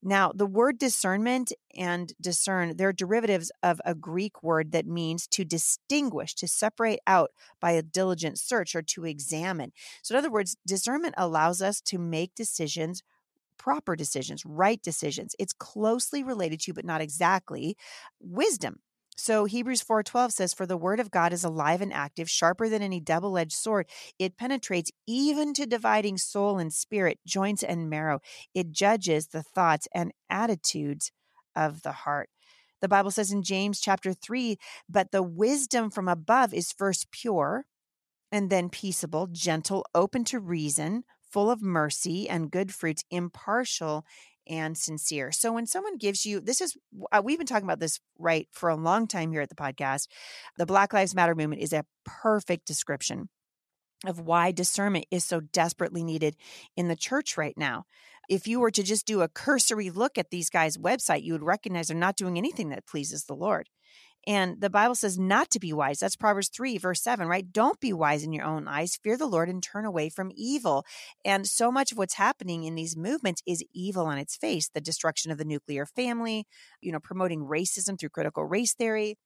Now, 0.02 0.32
the 0.34 0.46
word 0.46 0.78
discernment 0.78 1.52
and 1.76 2.12
discern, 2.20 2.76
they're 2.76 2.92
derivatives 2.92 3.52
of 3.62 3.80
a 3.84 3.94
Greek 3.94 4.42
word 4.42 4.72
that 4.72 4.86
means 4.86 5.28
to 5.28 5.44
distinguish, 5.44 6.34
to 6.36 6.48
separate 6.48 6.98
out 7.06 7.30
by 7.60 7.72
a 7.72 7.82
diligent 7.82 8.38
search 8.38 8.74
or 8.74 8.82
to 8.82 9.04
examine. 9.04 9.72
So, 10.02 10.14
in 10.14 10.18
other 10.18 10.30
words, 10.30 10.56
discernment 10.66 11.14
allows 11.16 11.62
us 11.62 11.80
to 11.82 11.98
make 11.98 12.34
decisions 12.34 13.02
proper 13.58 13.96
decisions, 13.96 14.44
right 14.46 14.82
decisions. 14.82 15.34
It's 15.38 15.52
closely 15.52 16.22
related 16.24 16.60
to, 16.62 16.74
but 16.74 16.84
not 16.84 17.00
exactly, 17.00 17.76
wisdom. 18.20 18.80
So 19.22 19.44
Hebrews 19.44 19.84
4:12 19.84 20.32
says 20.32 20.52
for 20.52 20.66
the 20.66 20.76
word 20.76 20.98
of 20.98 21.12
God 21.12 21.32
is 21.32 21.44
alive 21.44 21.80
and 21.80 21.92
active, 21.92 22.28
sharper 22.28 22.68
than 22.68 22.82
any 22.82 22.98
double-edged 22.98 23.52
sword. 23.52 23.88
It 24.18 24.36
penetrates 24.36 24.90
even 25.06 25.54
to 25.54 25.64
dividing 25.64 26.18
soul 26.18 26.58
and 26.58 26.72
spirit, 26.72 27.20
joints 27.24 27.62
and 27.62 27.88
marrow. 27.88 28.18
It 28.52 28.72
judges 28.72 29.28
the 29.28 29.44
thoughts 29.44 29.86
and 29.94 30.10
attitudes 30.28 31.12
of 31.54 31.82
the 31.82 31.92
heart. 31.92 32.30
The 32.80 32.88
Bible 32.88 33.12
says 33.12 33.30
in 33.30 33.44
James 33.44 33.80
chapter 33.80 34.12
3, 34.12 34.58
but 34.88 35.12
the 35.12 35.22
wisdom 35.22 35.88
from 35.92 36.08
above 36.08 36.52
is 36.52 36.72
first 36.72 37.12
pure 37.12 37.66
and 38.32 38.50
then 38.50 38.70
peaceable, 38.70 39.28
gentle, 39.28 39.86
open 39.94 40.24
to 40.24 40.40
reason, 40.40 41.04
full 41.30 41.48
of 41.48 41.62
mercy 41.62 42.28
and 42.28 42.50
good 42.50 42.74
fruits, 42.74 43.04
impartial 43.08 44.04
and 44.48 44.76
sincere. 44.76 45.32
So 45.32 45.52
when 45.52 45.66
someone 45.66 45.98
gives 45.98 46.26
you 46.26 46.40
this 46.40 46.60
is 46.60 46.76
uh, 47.10 47.22
we've 47.24 47.38
been 47.38 47.46
talking 47.46 47.66
about 47.66 47.80
this 47.80 48.00
right 48.18 48.48
for 48.52 48.68
a 48.68 48.76
long 48.76 49.06
time 49.06 49.32
here 49.32 49.40
at 49.40 49.48
the 49.48 49.54
podcast. 49.54 50.08
The 50.58 50.66
Black 50.66 50.92
Lives 50.92 51.14
Matter 51.14 51.34
movement 51.34 51.62
is 51.62 51.72
a 51.72 51.86
perfect 52.04 52.66
description 52.66 53.28
of 54.04 54.20
why 54.20 54.50
discernment 54.50 55.06
is 55.10 55.24
so 55.24 55.40
desperately 55.40 56.02
needed 56.02 56.36
in 56.76 56.88
the 56.88 56.96
church 56.96 57.36
right 57.36 57.56
now. 57.56 57.84
If 58.28 58.46
you 58.46 58.60
were 58.60 58.70
to 58.70 58.82
just 58.82 59.06
do 59.06 59.20
a 59.20 59.28
cursory 59.28 59.90
look 59.90 60.16
at 60.16 60.30
these 60.30 60.50
guys' 60.50 60.76
website, 60.76 61.22
you 61.22 61.32
would 61.32 61.42
recognize 61.42 61.88
they're 61.88 61.96
not 61.96 62.16
doing 62.16 62.38
anything 62.38 62.70
that 62.70 62.86
pleases 62.86 63.24
the 63.24 63.34
Lord. 63.34 63.68
And 64.26 64.60
the 64.60 64.70
Bible 64.70 64.94
says 64.94 65.18
not 65.18 65.50
to 65.50 65.58
be 65.58 65.72
wise. 65.72 65.98
That's 65.98 66.16
Proverbs 66.16 66.48
3, 66.48 66.78
verse 66.78 67.02
7, 67.02 67.26
right? 67.26 67.52
Don't 67.52 67.80
be 67.80 67.92
wise 67.92 68.22
in 68.22 68.32
your 68.32 68.44
own 68.44 68.68
eyes. 68.68 68.98
Fear 69.02 69.16
the 69.16 69.26
Lord 69.26 69.48
and 69.48 69.62
turn 69.62 69.84
away 69.84 70.08
from 70.08 70.30
evil. 70.34 70.84
And 71.24 71.46
so 71.46 71.72
much 71.72 71.92
of 71.92 71.98
what's 71.98 72.14
happening 72.14 72.64
in 72.64 72.74
these 72.74 72.96
movements 72.96 73.42
is 73.46 73.64
evil 73.72 74.06
on 74.06 74.18
its 74.18 74.36
face 74.36 74.68
the 74.68 74.80
destruction 74.80 75.32
of 75.32 75.38
the 75.38 75.44
nuclear 75.44 75.86
family, 75.86 76.46
you 76.80 76.92
know, 76.92 77.00
promoting 77.00 77.46
racism 77.46 77.98
through 77.98 78.10
critical 78.10 78.44
race 78.44 78.74
theory, 78.74 79.16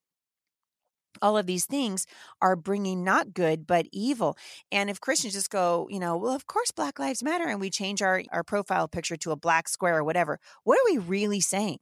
all 1.23 1.37
of 1.37 1.47
these 1.47 1.65
things 1.65 2.07
are 2.43 2.57
bringing 2.57 3.05
not 3.05 3.33
good 3.33 3.67
but 3.67 3.87
evil 3.93 4.37
and 4.71 4.91
if 4.91 5.01
christians 5.01 5.35
just 5.35 5.51
go 5.51 5.87
you 5.91 5.99
know 5.99 6.17
well 6.17 6.35
of 6.35 6.47
course 6.47 6.71
black 6.71 6.99
lives 6.99 7.23
matter 7.23 7.47
and 7.47 7.61
we 7.61 7.71
change 7.71 8.03
our 8.03 8.23
our 8.33 8.43
profile 8.43 8.89
picture 8.89 9.17
to 9.17 9.31
a 9.31 9.37
black 9.37 9.69
square 9.69 9.99
or 9.99 10.05
whatever 10.05 10.39
what 10.65 10.79
are 10.79 10.93
we 10.93 10.99
really 10.99 11.41
saying 11.41 11.79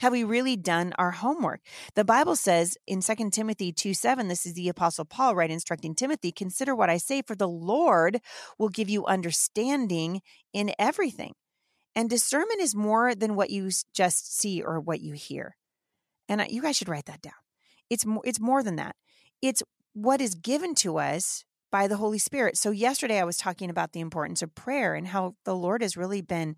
have 0.00 0.12
we 0.12 0.24
really 0.24 0.56
done 0.56 0.92
our 0.98 1.10
homework? 1.10 1.60
The 1.94 2.04
Bible 2.04 2.36
says 2.36 2.76
in 2.86 3.00
2 3.00 3.30
Timothy 3.30 3.72
2 3.72 3.94
7, 3.94 4.28
this 4.28 4.46
is 4.46 4.54
the 4.54 4.68
Apostle 4.68 5.04
Paul, 5.04 5.34
right, 5.34 5.50
instructing 5.50 5.94
Timothy, 5.94 6.32
consider 6.32 6.74
what 6.74 6.90
I 6.90 6.98
say, 6.98 7.22
for 7.22 7.34
the 7.34 7.48
Lord 7.48 8.20
will 8.58 8.68
give 8.68 8.88
you 8.88 9.06
understanding 9.06 10.22
in 10.52 10.72
everything. 10.78 11.34
And 11.94 12.08
discernment 12.08 12.60
is 12.60 12.76
more 12.76 13.14
than 13.14 13.34
what 13.34 13.50
you 13.50 13.70
just 13.92 14.38
see 14.38 14.62
or 14.62 14.78
what 14.78 15.00
you 15.00 15.14
hear. 15.14 15.56
And 16.28 16.44
you 16.48 16.62
guys 16.62 16.76
should 16.76 16.88
write 16.88 17.06
that 17.06 17.22
down. 17.22 17.32
It's 17.90 18.06
more, 18.06 18.22
it's 18.24 18.40
more 18.40 18.62
than 18.62 18.76
that. 18.76 18.94
It's 19.42 19.62
what 19.94 20.20
is 20.20 20.34
given 20.34 20.74
to 20.76 20.98
us 20.98 21.44
by 21.70 21.86
the 21.86 21.96
Holy 21.96 22.18
Spirit. 22.18 22.56
So 22.56 22.70
yesterday 22.70 23.20
I 23.20 23.24
was 23.24 23.36
talking 23.36 23.70
about 23.70 23.92
the 23.92 24.00
importance 24.00 24.42
of 24.42 24.54
prayer 24.54 24.94
and 24.94 25.08
how 25.08 25.34
the 25.44 25.56
Lord 25.56 25.82
has 25.82 25.96
really 25.96 26.22
been 26.22 26.56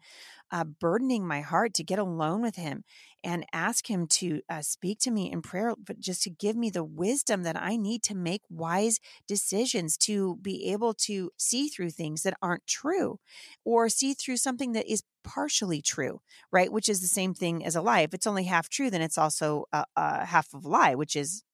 uh, 0.50 0.64
burdening 0.64 1.26
my 1.26 1.40
heart 1.40 1.74
to 1.74 1.84
get 1.84 1.98
alone 1.98 2.42
with 2.42 2.56
Him 2.56 2.84
and 3.22 3.46
ask 3.52 3.88
Him 3.88 4.06
to 4.06 4.40
uh, 4.48 4.62
speak 4.62 4.98
to 5.00 5.10
me 5.10 5.30
in 5.30 5.42
prayer, 5.42 5.74
but 5.76 6.00
just 6.00 6.22
to 6.22 6.30
give 6.30 6.56
me 6.56 6.70
the 6.70 6.84
wisdom 6.84 7.42
that 7.42 7.60
I 7.60 7.76
need 7.76 8.02
to 8.04 8.14
make 8.14 8.42
wise 8.48 8.98
decisions, 9.28 9.96
to 9.98 10.36
be 10.42 10.70
able 10.72 10.94
to 10.94 11.30
see 11.36 11.68
through 11.68 11.90
things 11.90 12.22
that 12.22 12.36
aren't 12.40 12.66
true 12.66 13.18
or 13.64 13.88
see 13.88 14.14
through 14.14 14.38
something 14.38 14.72
that 14.72 14.90
is 14.90 15.02
partially 15.22 15.82
true, 15.82 16.20
right? 16.50 16.72
Which 16.72 16.88
is 16.88 17.00
the 17.00 17.08
same 17.08 17.34
thing 17.34 17.64
as 17.64 17.76
a 17.76 17.82
lie. 17.82 18.00
If 18.00 18.14
it's 18.14 18.26
only 18.26 18.44
half 18.44 18.68
true, 18.68 18.90
then 18.90 19.02
it's 19.02 19.18
also 19.18 19.66
a, 19.72 19.84
a 19.96 20.24
half 20.24 20.52
of 20.54 20.64
a 20.64 20.68
lie, 20.68 20.94
which 20.94 21.14
is, 21.16 21.44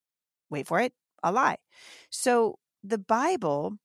wait 0.50 0.66
for 0.66 0.80
it, 0.80 0.92
a 1.22 1.32
lie. 1.32 1.56
So 2.10 2.58
the 2.84 2.98
Bible 2.98 3.78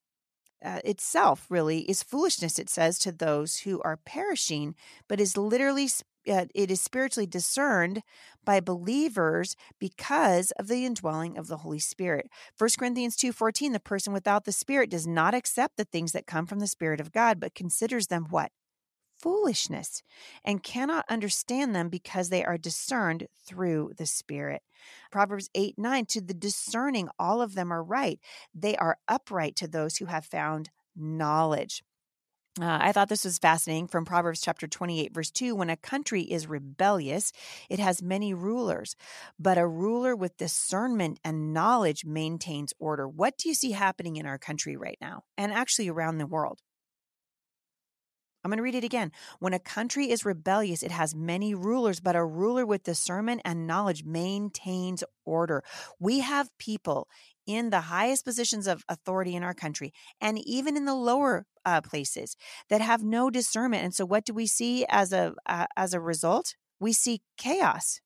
uh, 0.64 0.80
itself 0.84 1.46
really 1.50 1.80
is 1.90 2.04
foolishness, 2.04 2.60
it 2.60 2.70
says, 2.70 3.00
to 3.00 3.12
those 3.12 3.60
who 3.60 3.82
are 3.82 3.98
perishing, 3.98 4.76
but 5.08 5.20
is 5.20 5.38
literally, 5.38 5.90
uh, 6.30 6.46
it 6.54 6.70
is 6.70 6.82
spiritually 6.82 7.28
discerned 7.28 8.04
by 8.46 8.60
believers 8.60 9.56
because 9.80 10.52
of 10.52 10.68
the 10.68 10.86
indwelling 10.86 11.38
of 11.38 11.48
the 11.48 11.58
Holy 11.58 11.80
Spirit. 11.80 12.30
1 12.58 12.70
Corinthians 12.78 13.16
2.14, 13.16 13.74
the 13.74 13.80
person 13.80 14.14
without 14.14 14.46
the 14.46 14.52
Spirit 14.52 14.90
does 14.90 15.08
not 15.08 15.34
accept 15.34 15.78
the 15.78 15.86
things 15.86 16.12
that 16.12 16.28
come 16.28 16.46
from 16.46 16.60
the 16.60 16.68
Spirit 16.68 17.00
of 17.00 17.12
God, 17.12 17.40
but 17.40 17.56
considers 17.56 18.08
them 18.08 18.28
what? 18.30 18.52
Foolishness 19.22 20.04
and 20.44 20.64
cannot 20.64 21.06
understand 21.10 21.76
them 21.76 21.90
because 21.90 22.30
they 22.30 22.44
are 22.44 22.58
discerned 22.58 23.28
through 23.46 23.94
the 23.98 24.06
Spirit. 24.06 24.62
Proverbs 25.12 25.50
8 25.56 25.78
9, 25.78 26.06
to 26.08 26.22
the 26.22 26.34
discerning, 26.34 27.10
all 27.20 27.42
of 27.42 27.56
them 27.56 27.72
are 27.72 27.84
right. 27.84 28.20
They 28.54 28.76
are 28.76 28.98
upright 29.08 29.56
to 29.58 29.68
those 29.68 29.98
who 29.98 30.06
have 30.06 30.26
found 30.26 30.70
knowledge. 30.96 31.84
Uh, 32.60 32.80
I 32.82 32.92
thought 32.92 33.08
this 33.08 33.24
was 33.24 33.38
fascinating 33.38 33.88
from 33.88 34.04
Proverbs 34.04 34.42
chapter 34.42 34.68
28, 34.68 35.14
verse 35.14 35.32
2. 35.32 35.56
When 35.56 35.70
a 35.70 35.78
country 35.78 36.24
is 36.24 36.48
rebellious, 36.48 37.32
it 37.70 37.80
has 37.80 38.02
many 38.02 38.34
rulers, 38.34 38.98
but 39.40 39.58
a 39.58 39.66
ruler 39.66 40.18
with 40.18 40.36
discernment 40.36 41.20
and 41.24 41.54
knowledge 41.54 42.04
maintains 42.04 42.74
order. 42.78 43.08
What 43.08 43.38
do 43.38 43.48
you 43.48 43.56
see 43.56 43.72
happening 43.72 44.18
in 44.18 44.26
our 44.26 44.38
country 44.38 44.76
right 44.76 44.98
now 45.00 45.24
and 45.38 45.54
actually 45.54 45.88
around 45.88 46.18
the 46.18 46.28
world? 46.28 46.60
I'm 48.44 48.50
going 48.50 48.58
to 48.58 48.64
read 48.64 48.76
it 48.76 48.84
again. 48.84 49.12
When 49.40 49.54
a 49.54 49.60
country 49.60 50.10
is 50.10 50.26
rebellious, 50.26 50.82
it 50.82 50.92
has 50.92 51.14
many 51.14 51.54
rulers, 51.54 52.00
but 52.00 52.16
a 52.16 52.26
ruler 52.26 52.66
with 52.66 52.84
discernment 52.84 53.42
and 53.46 53.68
knowledge 53.68 54.04
maintains 54.04 55.04
order. 55.26 55.64
We 56.00 56.20
have 56.22 56.50
people 56.58 57.08
in 57.46 57.70
the 57.70 57.82
highest 57.82 58.26
positions 58.26 58.68
of 58.68 58.84
authority 58.90 59.36
in 59.36 59.44
our 59.44 59.54
country 59.54 59.94
and 60.20 60.40
even 60.40 60.76
in 60.76 60.86
the 60.86 60.96
lower 60.96 61.46
uh, 61.66 61.82
places 61.82 62.36
that 62.70 62.82
have 62.82 63.04
no 63.04 63.30
discernment. 63.30 63.84
And 63.84 63.94
so, 63.94 64.06
what 64.06 64.26
do 64.26 64.34
we 64.34 64.48
see 64.48 64.86
as 64.90 65.14
a 65.14 65.34
uh, 65.46 65.68
as 65.76 65.94
a 65.94 66.00
result? 66.00 66.56
We 66.80 66.94
see 66.94 67.22
chaos. 67.38 68.02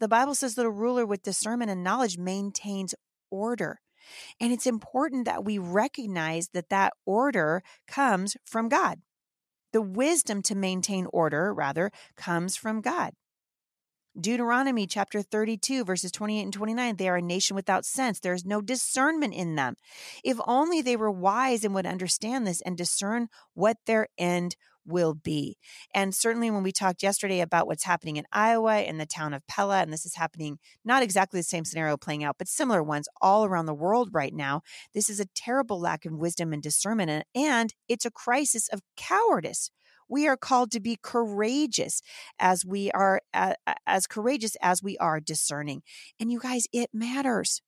The 0.00 0.08
Bible 0.08 0.34
says 0.34 0.54
that 0.54 0.66
a 0.66 0.70
ruler 0.70 1.06
with 1.06 1.22
discernment 1.22 1.70
and 1.70 1.84
knowledge 1.84 2.18
maintains 2.18 2.94
order. 3.30 3.80
And 4.40 4.52
it's 4.52 4.66
important 4.66 5.26
that 5.26 5.44
we 5.44 5.58
recognize 5.58 6.48
that 6.48 6.70
that 6.70 6.94
order 7.04 7.62
comes 7.86 8.36
from 8.44 8.68
God. 8.68 9.00
The 9.72 9.82
wisdom 9.82 10.42
to 10.42 10.54
maintain 10.54 11.06
order, 11.12 11.52
rather, 11.54 11.90
comes 12.16 12.56
from 12.56 12.80
God. 12.80 13.12
Deuteronomy 14.20 14.86
chapter 14.86 15.22
32, 15.22 15.84
verses 15.84 16.10
28 16.10 16.42
and 16.42 16.52
29 16.52 16.96
they 16.96 17.08
are 17.08 17.16
a 17.16 17.22
nation 17.22 17.54
without 17.54 17.84
sense. 17.84 18.18
There 18.18 18.34
is 18.34 18.44
no 18.44 18.60
discernment 18.60 19.34
in 19.34 19.54
them. 19.54 19.76
If 20.24 20.38
only 20.46 20.82
they 20.82 20.96
were 20.96 21.10
wise 21.10 21.64
and 21.64 21.74
would 21.74 21.86
understand 21.86 22.46
this 22.46 22.60
and 22.62 22.76
discern 22.76 23.28
what 23.54 23.76
their 23.86 24.08
end 24.18 24.56
will 24.86 25.14
be. 25.14 25.56
And 25.94 26.14
certainly 26.14 26.50
when 26.50 26.62
we 26.62 26.72
talked 26.72 27.02
yesterday 27.02 27.40
about 27.40 27.66
what's 27.66 27.84
happening 27.84 28.16
in 28.16 28.24
Iowa 28.32 28.80
in 28.80 28.98
the 28.98 29.06
town 29.06 29.34
of 29.34 29.46
Pella, 29.46 29.80
and 29.80 29.92
this 29.92 30.06
is 30.06 30.16
happening 30.16 30.58
not 30.84 31.02
exactly 31.02 31.40
the 31.40 31.44
same 31.44 31.64
scenario 31.64 31.96
playing 31.96 32.24
out, 32.24 32.36
but 32.38 32.48
similar 32.48 32.82
ones 32.82 33.08
all 33.20 33.44
around 33.44 33.66
the 33.66 33.74
world 33.74 34.10
right 34.12 34.34
now, 34.34 34.62
this 34.94 35.10
is 35.10 35.20
a 35.20 35.26
terrible 35.34 35.80
lack 35.80 36.04
of 36.04 36.12
wisdom 36.12 36.52
and 36.52 36.62
discernment. 36.62 37.24
And 37.34 37.74
it's 37.88 38.04
a 38.04 38.10
crisis 38.10 38.68
of 38.68 38.80
cowardice. 38.96 39.70
We 40.08 40.26
are 40.26 40.36
called 40.36 40.72
to 40.72 40.80
be 40.80 40.98
courageous 41.00 42.02
as 42.38 42.64
we 42.64 42.90
are 42.90 43.20
as 43.32 44.06
courageous 44.08 44.56
as 44.60 44.82
we 44.82 44.98
are 44.98 45.20
discerning. 45.20 45.82
And 46.18 46.32
you 46.32 46.40
guys, 46.40 46.66
it 46.72 46.90
matters. 46.92 47.62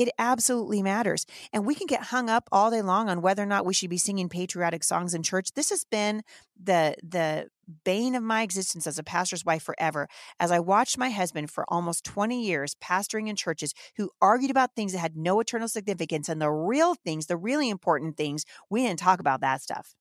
It 0.00 0.08
absolutely 0.18 0.82
matters. 0.82 1.26
And 1.52 1.66
we 1.66 1.74
can 1.74 1.86
get 1.86 2.04
hung 2.04 2.30
up 2.30 2.48
all 2.50 2.70
day 2.70 2.80
long 2.80 3.10
on 3.10 3.20
whether 3.20 3.42
or 3.42 3.46
not 3.46 3.66
we 3.66 3.74
should 3.74 3.90
be 3.90 3.98
singing 3.98 4.30
patriotic 4.30 4.82
songs 4.82 5.12
in 5.12 5.22
church. 5.22 5.50
This 5.54 5.68
has 5.68 5.84
been 5.84 6.22
the 6.58 6.94
the 7.02 7.48
bane 7.84 8.14
of 8.14 8.22
my 8.22 8.40
existence 8.40 8.86
as 8.86 8.98
a 8.98 9.04
pastor's 9.04 9.44
wife 9.44 9.62
forever. 9.62 10.08
As 10.40 10.50
I 10.50 10.58
watched 10.58 10.96
my 10.96 11.10
husband 11.10 11.50
for 11.50 11.66
almost 11.68 12.02
20 12.04 12.42
years 12.42 12.74
pastoring 12.82 13.28
in 13.28 13.36
churches 13.36 13.74
who 13.98 14.10
argued 14.22 14.50
about 14.50 14.74
things 14.74 14.92
that 14.92 15.00
had 15.00 15.18
no 15.18 15.38
eternal 15.38 15.68
significance 15.68 16.30
and 16.30 16.40
the 16.40 16.50
real 16.50 16.94
things, 16.94 17.26
the 17.26 17.36
really 17.36 17.68
important 17.68 18.16
things, 18.16 18.46
we 18.70 18.86
didn't 18.86 19.00
talk 19.00 19.20
about 19.20 19.42
that 19.42 19.60
stuff 19.60 19.94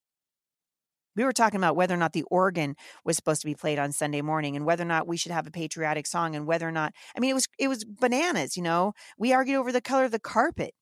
we 1.19 1.25
were 1.25 1.33
talking 1.33 1.59
about 1.59 1.75
whether 1.75 1.93
or 1.93 1.97
not 1.97 2.13
the 2.13 2.23
organ 2.31 2.77
was 3.03 3.17
supposed 3.17 3.41
to 3.41 3.45
be 3.45 3.53
played 3.53 3.77
on 3.77 3.91
Sunday 3.91 4.21
morning 4.21 4.55
and 4.55 4.65
whether 4.65 4.83
or 4.83 4.87
not 4.87 5.05
we 5.05 5.17
should 5.17 5.33
have 5.33 5.45
a 5.45 5.51
patriotic 5.51 6.07
song 6.07 6.33
and 6.33 6.47
whether 6.47 6.65
or 6.65 6.71
not 6.71 6.93
I 7.13 7.19
mean 7.19 7.31
it 7.31 7.33
was 7.33 7.45
it 7.59 7.67
was 7.67 7.83
bananas, 7.83 8.55
you 8.55 8.63
know. 8.63 8.93
We 9.17 9.33
argued 9.33 9.57
over 9.57 9.73
the 9.73 9.81
color 9.81 10.05
of 10.05 10.11
the 10.11 10.19
carpet. 10.19 10.73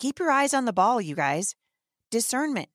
Keep 0.00 0.18
your 0.18 0.32
eyes 0.32 0.52
on 0.52 0.64
the 0.64 0.72
ball, 0.72 1.00
you 1.00 1.14
guys. 1.14 1.54
Discernment. 2.10 2.70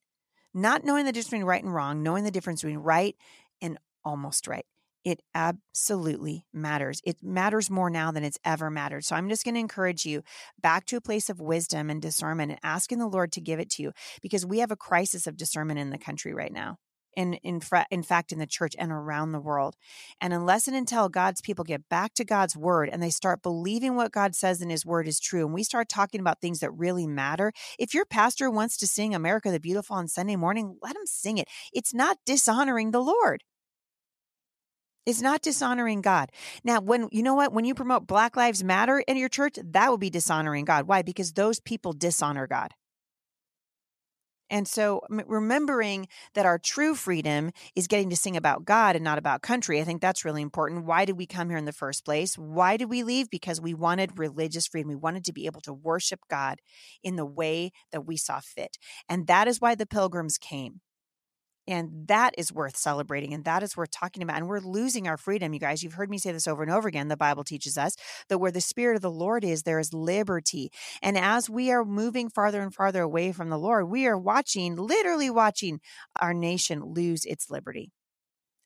Not 0.54 0.86
knowing 0.86 1.06
the 1.06 1.12
difference 1.12 1.30
between 1.30 1.44
right 1.44 1.64
and 1.64 1.74
wrong, 1.74 2.02
knowing 2.04 2.24
the 2.24 2.32
difference 2.32 2.62
between 2.62 2.80
right 2.80 3.18
and 3.62 3.78
almost 4.06 4.48
right. 4.48 4.66
It 5.04 5.22
absolutely 5.36 6.46
matters. 6.54 7.02
It 7.04 7.18
matters 7.22 7.70
more 7.70 7.90
now 7.90 8.12
than 8.12 8.24
it's 8.24 8.40
ever 8.46 8.70
mattered. 8.70 9.04
So 9.04 9.16
I'm 9.16 9.30
just 9.30 9.44
going 9.44 9.56
to 9.56 9.60
encourage 9.60 10.06
you 10.06 10.24
back 10.62 10.86
to 10.88 10.98
a 10.98 11.02
place 11.02 11.30
of 11.30 11.42
wisdom 11.42 11.90
and 11.90 12.02
discernment 12.02 12.52
and 12.52 12.60
asking 12.64 13.00
the 13.00 13.08
Lord 13.08 13.32
to 13.34 13.42
give 13.42 13.60
it 13.60 13.70
to 13.72 13.84
you 13.84 13.92
because 14.22 14.46
we 14.46 14.60
have 14.60 14.72
a 14.72 14.78
crisis 14.78 15.28
of 15.28 15.36
discernment 15.36 15.80
in 15.80 15.90
the 15.90 15.98
country 15.98 16.34
right 16.34 16.54
now. 16.54 16.78
In, 17.16 17.36
in, 17.36 17.62
in 17.92 18.02
fact, 18.02 18.32
in 18.32 18.40
the 18.40 18.48
church 18.48 18.76
and 18.80 18.92
around 18.92 19.34
the 19.34 19.40
world. 19.40 19.76
And 20.20 20.34
unless 20.34 20.68
and 20.68 20.76
until 20.76 21.10
God's 21.10 21.42
people 21.42 21.64
get 21.64 21.88
back 21.88 22.16
to 22.16 22.26
God's 22.26 22.58
word 22.58 22.90
and 22.90 23.04
they 23.04 23.12
start 23.12 23.44
believing 23.44 23.96
what 23.96 24.12
God 24.12 24.34
says 24.34 24.64
in 24.64 24.72
his 24.72 24.84
word 24.84 25.08
is 25.08 25.20
true, 25.20 25.46
and 25.46 25.54
we 25.54 25.64
start 25.64 25.90
talking 25.90 26.20
about 26.20 26.42
things 26.42 26.62
that 26.62 26.72
really 26.72 27.06
matter, 27.06 27.54
if 27.78 27.94
your 27.94 28.06
pastor 28.06 28.50
wants 28.50 28.78
to 28.78 28.88
sing 28.88 29.14
America 29.14 29.52
the 29.52 29.60
Beautiful 29.60 29.96
on 29.96 30.08
Sunday 30.08 30.36
morning, 30.36 30.78
let 30.82 30.96
him 30.96 31.06
sing 31.06 31.38
it. 31.38 31.48
It's 31.72 31.94
not 31.94 32.18
dishonoring 32.26 32.90
the 32.90 33.04
Lord. 33.04 33.44
It's 35.06 35.22
not 35.22 35.42
dishonoring 35.42 36.02
God. 36.02 36.32
Now, 36.64 36.80
when 36.80 37.10
you 37.12 37.24
know 37.24 37.36
what, 37.36 37.52
when 37.52 37.66
you 37.66 37.76
promote 37.76 38.08
Black 38.08 38.38
Lives 38.38 38.64
Matter 38.64 39.00
in 39.00 39.18
your 39.18 39.30
church, 39.30 39.58
that 39.62 39.92
would 39.92 40.00
be 40.00 40.10
dishonoring 40.10 40.66
God. 40.66 40.88
Why? 40.88 41.02
Because 41.02 41.34
those 41.34 41.60
people 41.60 41.94
dishonor 41.94 42.48
God. 42.48 42.74
And 44.50 44.68
so 44.68 45.02
remembering 45.10 46.08
that 46.36 46.46
our 46.46 46.60
true 46.60 46.94
freedom 46.94 47.52
is 47.76 47.88
getting 47.88 48.12
to 48.12 48.16
sing 48.16 48.38
about 48.38 48.66
God 48.66 48.96
and 48.96 49.04
not 49.04 49.18
about 49.18 49.42
country, 49.42 49.82
I 49.82 49.84
think 49.84 50.00
that's 50.00 50.24
really 50.24 50.44
important. 50.44 50.86
Why 50.86 51.06
did 51.06 51.18
we 51.18 51.26
come 51.26 51.50
here 51.50 51.58
in 51.58 51.66
the 51.66 51.74
first 51.74 52.06
place? 52.06 52.38
Why 52.38 52.78
did 52.78 52.90
we 52.90 53.02
leave? 53.04 53.32
Because 53.32 53.60
we 53.60 53.74
wanted 53.74 54.20
religious 54.20 54.68
freedom. 54.68 54.90
We 54.90 54.96
wanted 54.96 55.26
to 55.26 55.34
be 55.34 55.48
able 55.48 55.62
to 55.62 55.74
worship 55.74 56.20
God 56.30 56.60
in 57.02 57.16
the 57.16 57.26
way 57.26 57.72
that 57.92 58.06
we 58.06 58.16
saw 58.16 58.42
fit. 58.42 58.78
And 59.10 59.26
that 59.26 59.48
is 59.48 59.60
why 59.60 59.74
the 59.74 59.88
pilgrims 59.88 60.38
came. 60.38 60.82
And 61.66 62.08
that 62.08 62.36
is 62.38 62.52
worth 62.52 62.76
celebrating 62.76 63.34
and 63.34 63.46
that 63.46 63.64
is 63.64 63.78
worth 63.78 63.92
talking 63.92 64.22
about. 64.22 64.38
And 64.38 64.50
we're 64.50 64.60
losing 64.60 65.08
our 65.08 65.16
freedom, 65.16 65.54
you 65.54 65.60
guys. 65.60 65.82
You've 65.82 65.94
heard 65.94 66.10
me 66.10 66.18
say 66.18 66.32
this 66.32 66.48
over 66.48 66.62
and 66.62 66.72
over 66.72 66.88
again. 66.88 67.08
The 67.08 67.16
Bible 67.16 67.44
teaches 67.44 67.78
us 67.78 67.96
that 68.28 68.40
where 68.40 68.52
the 68.52 68.60
Spirit 68.60 68.98
of 68.98 69.02
the 69.02 69.10
Lord 69.10 69.46
is, 69.46 69.64
there 69.64 69.80
is 69.80 69.94
liberty. 69.94 70.72
And 71.02 71.18
as 71.18 71.50
we 71.50 71.72
are 71.72 71.86
moving 71.86 72.30
farther 72.30 72.62
and 72.62 72.74
farther 72.74 73.02
away 73.02 73.32
from 73.32 73.50
the 73.50 73.58
Lord, 73.58 73.90
we 73.90 74.08
are 74.08 74.18
watching, 74.18 74.76
literally 74.76 75.30
watching 75.30 75.80
our 76.20 76.34
nation 76.34 76.84
lose 76.84 77.24
its 77.24 77.50
liberty. 77.50 77.92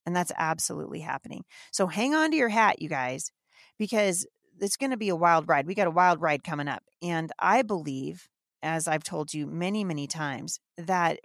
And 0.05 0.15
that's 0.15 0.31
absolutely 0.37 1.01
happening. 1.01 1.43
So 1.71 1.87
hang 1.87 2.15
on 2.15 2.31
to 2.31 2.37
your 2.37 2.49
hat, 2.49 2.81
you 2.81 2.89
guys, 2.89 3.31
because 3.77 4.25
it's 4.59 4.77
going 4.77 4.91
to 4.91 4.97
be 4.97 5.09
a 5.09 5.15
wild 5.15 5.47
ride. 5.47 5.67
We 5.67 5.75
got 5.75 5.87
a 5.87 5.91
wild 5.91 6.21
ride 6.21 6.43
coming 6.43 6.67
up. 6.67 6.81
And 7.03 7.31
I 7.37 7.61
believe, 7.61 8.27
as 8.63 8.87
I've 8.87 9.03
told 9.03 9.33
you 9.33 9.45
many, 9.45 9.83
many 9.83 10.07
times, 10.07 10.59
that 10.77 11.19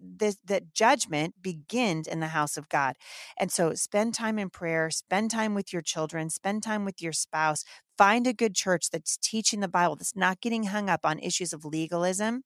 this, 0.00 0.36
that 0.44 0.74
judgment 0.74 1.34
begins 1.40 2.06
in 2.06 2.20
the 2.20 2.28
house 2.28 2.56
of 2.56 2.68
God. 2.68 2.94
And 3.38 3.50
so 3.50 3.74
spend 3.74 4.14
time 4.14 4.38
in 4.38 4.50
prayer, 4.50 4.90
spend 4.90 5.30
time 5.30 5.54
with 5.54 5.72
your 5.72 5.82
children, 5.82 6.30
spend 6.30 6.62
time 6.62 6.84
with 6.84 7.00
your 7.02 7.12
spouse, 7.12 7.64
find 7.96 8.26
a 8.26 8.32
good 8.32 8.54
church 8.54 8.90
that's 8.90 9.16
teaching 9.16 9.60
the 9.60 9.68
Bible, 9.68 9.96
that's 9.96 10.16
not 10.16 10.40
getting 10.40 10.64
hung 10.64 10.88
up 10.88 11.00
on 11.04 11.18
issues 11.18 11.52
of 11.52 11.64
legalism, 11.64 12.42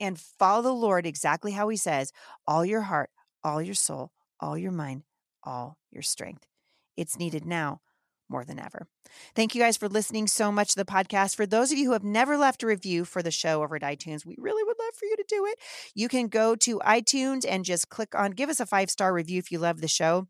and 0.00 0.18
follow 0.18 0.62
the 0.62 0.72
Lord 0.72 1.06
exactly 1.06 1.52
how 1.52 1.68
he 1.68 1.76
says, 1.76 2.12
all 2.46 2.64
your 2.64 2.82
heart, 2.82 3.10
all 3.42 3.60
your 3.60 3.74
soul, 3.74 4.12
all 4.40 4.56
your 4.56 4.72
mind, 4.72 5.02
all 5.42 5.78
your 5.90 6.02
strength. 6.02 6.46
It's 6.96 7.18
needed 7.18 7.44
now 7.44 7.80
more 8.28 8.44
than 8.44 8.58
ever. 8.58 8.86
Thank 9.34 9.54
you 9.54 9.60
guys 9.60 9.76
for 9.76 9.88
listening 9.88 10.26
so 10.26 10.52
much 10.52 10.70
to 10.70 10.76
the 10.76 10.84
podcast. 10.84 11.36
For 11.36 11.46
those 11.46 11.72
of 11.72 11.78
you 11.78 11.86
who 11.86 11.92
have 11.92 12.04
never 12.04 12.36
left 12.36 12.62
a 12.62 12.66
review 12.66 13.04
for 13.04 13.22
the 13.22 13.30
show 13.30 13.62
over 13.62 13.76
at 13.76 13.82
iTunes, 13.82 14.26
we 14.26 14.36
really 14.38 14.62
would 14.64 14.76
love 14.78 14.94
for 14.94 15.06
you 15.06 15.16
to 15.16 15.24
do 15.28 15.46
it. 15.46 15.58
You 15.94 16.08
can 16.08 16.28
go 16.28 16.54
to 16.56 16.78
iTunes 16.80 17.44
and 17.48 17.64
just 17.64 17.88
click 17.88 18.14
on 18.14 18.32
give 18.32 18.50
us 18.50 18.60
a 18.60 18.66
five 18.66 18.90
star 18.90 19.12
review 19.12 19.38
if 19.38 19.50
you 19.50 19.58
love 19.58 19.80
the 19.80 19.88
show 19.88 20.28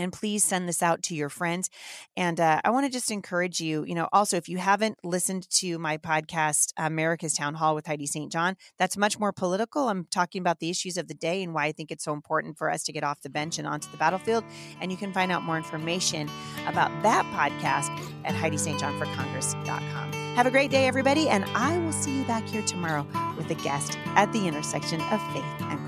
and 0.00 0.12
please 0.12 0.42
send 0.44 0.68
this 0.68 0.82
out 0.82 1.02
to 1.02 1.14
your 1.14 1.28
friends 1.28 1.70
and 2.16 2.40
uh, 2.40 2.60
i 2.64 2.70
want 2.70 2.86
to 2.86 2.92
just 2.92 3.10
encourage 3.10 3.60
you 3.60 3.84
you 3.84 3.94
know 3.94 4.08
also 4.12 4.36
if 4.36 4.48
you 4.48 4.58
haven't 4.58 4.98
listened 5.04 5.48
to 5.50 5.78
my 5.78 5.96
podcast 5.96 6.72
america's 6.76 7.34
town 7.34 7.54
hall 7.54 7.74
with 7.74 7.86
heidi 7.86 8.06
st 8.06 8.30
john 8.32 8.56
that's 8.78 8.96
much 8.96 9.18
more 9.18 9.32
political. 9.32 9.88
I'm 9.88 10.06
talking 10.10 10.40
about 10.40 10.60
the 10.60 10.70
issues 10.70 10.96
of 10.96 11.08
the 11.08 11.14
day 11.14 11.42
and 11.42 11.54
why 11.54 11.66
i 11.66 11.72
think 11.72 11.90
it's 11.90 12.04
so 12.04 12.12
important 12.12 12.56
for 12.58 12.70
us 12.70 12.82
to 12.84 12.92
get 12.92 13.04
off 13.04 13.20
the 13.22 13.30
bench 13.30 13.58
and 13.58 13.66
onto 13.66 13.90
the 13.90 13.96
battlefield 13.96 14.44
and 14.80 14.90
you 14.90 14.96
can 14.96 15.12
find 15.12 15.32
out 15.32 15.42
more 15.42 15.56
information 15.56 16.28
about 16.66 16.90
that 17.02 17.24
podcast 17.26 17.88
at 18.24 18.34
heidistjohnforcongress.com 18.34 20.12
have 20.34 20.46
a 20.46 20.50
great 20.50 20.70
day 20.70 20.86
everybody 20.86 21.28
and 21.28 21.44
i 21.54 21.76
will 21.78 21.92
see 21.92 22.16
you 22.16 22.24
back 22.24 22.46
here 22.46 22.62
tomorrow 22.62 23.06
with 23.36 23.50
a 23.50 23.54
guest 23.56 23.98
at 24.16 24.32
the 24.32 24.46
intersection 24.46 25.00
of 25.00 25.20
faith 25.32 25.44
and 25.60 25.87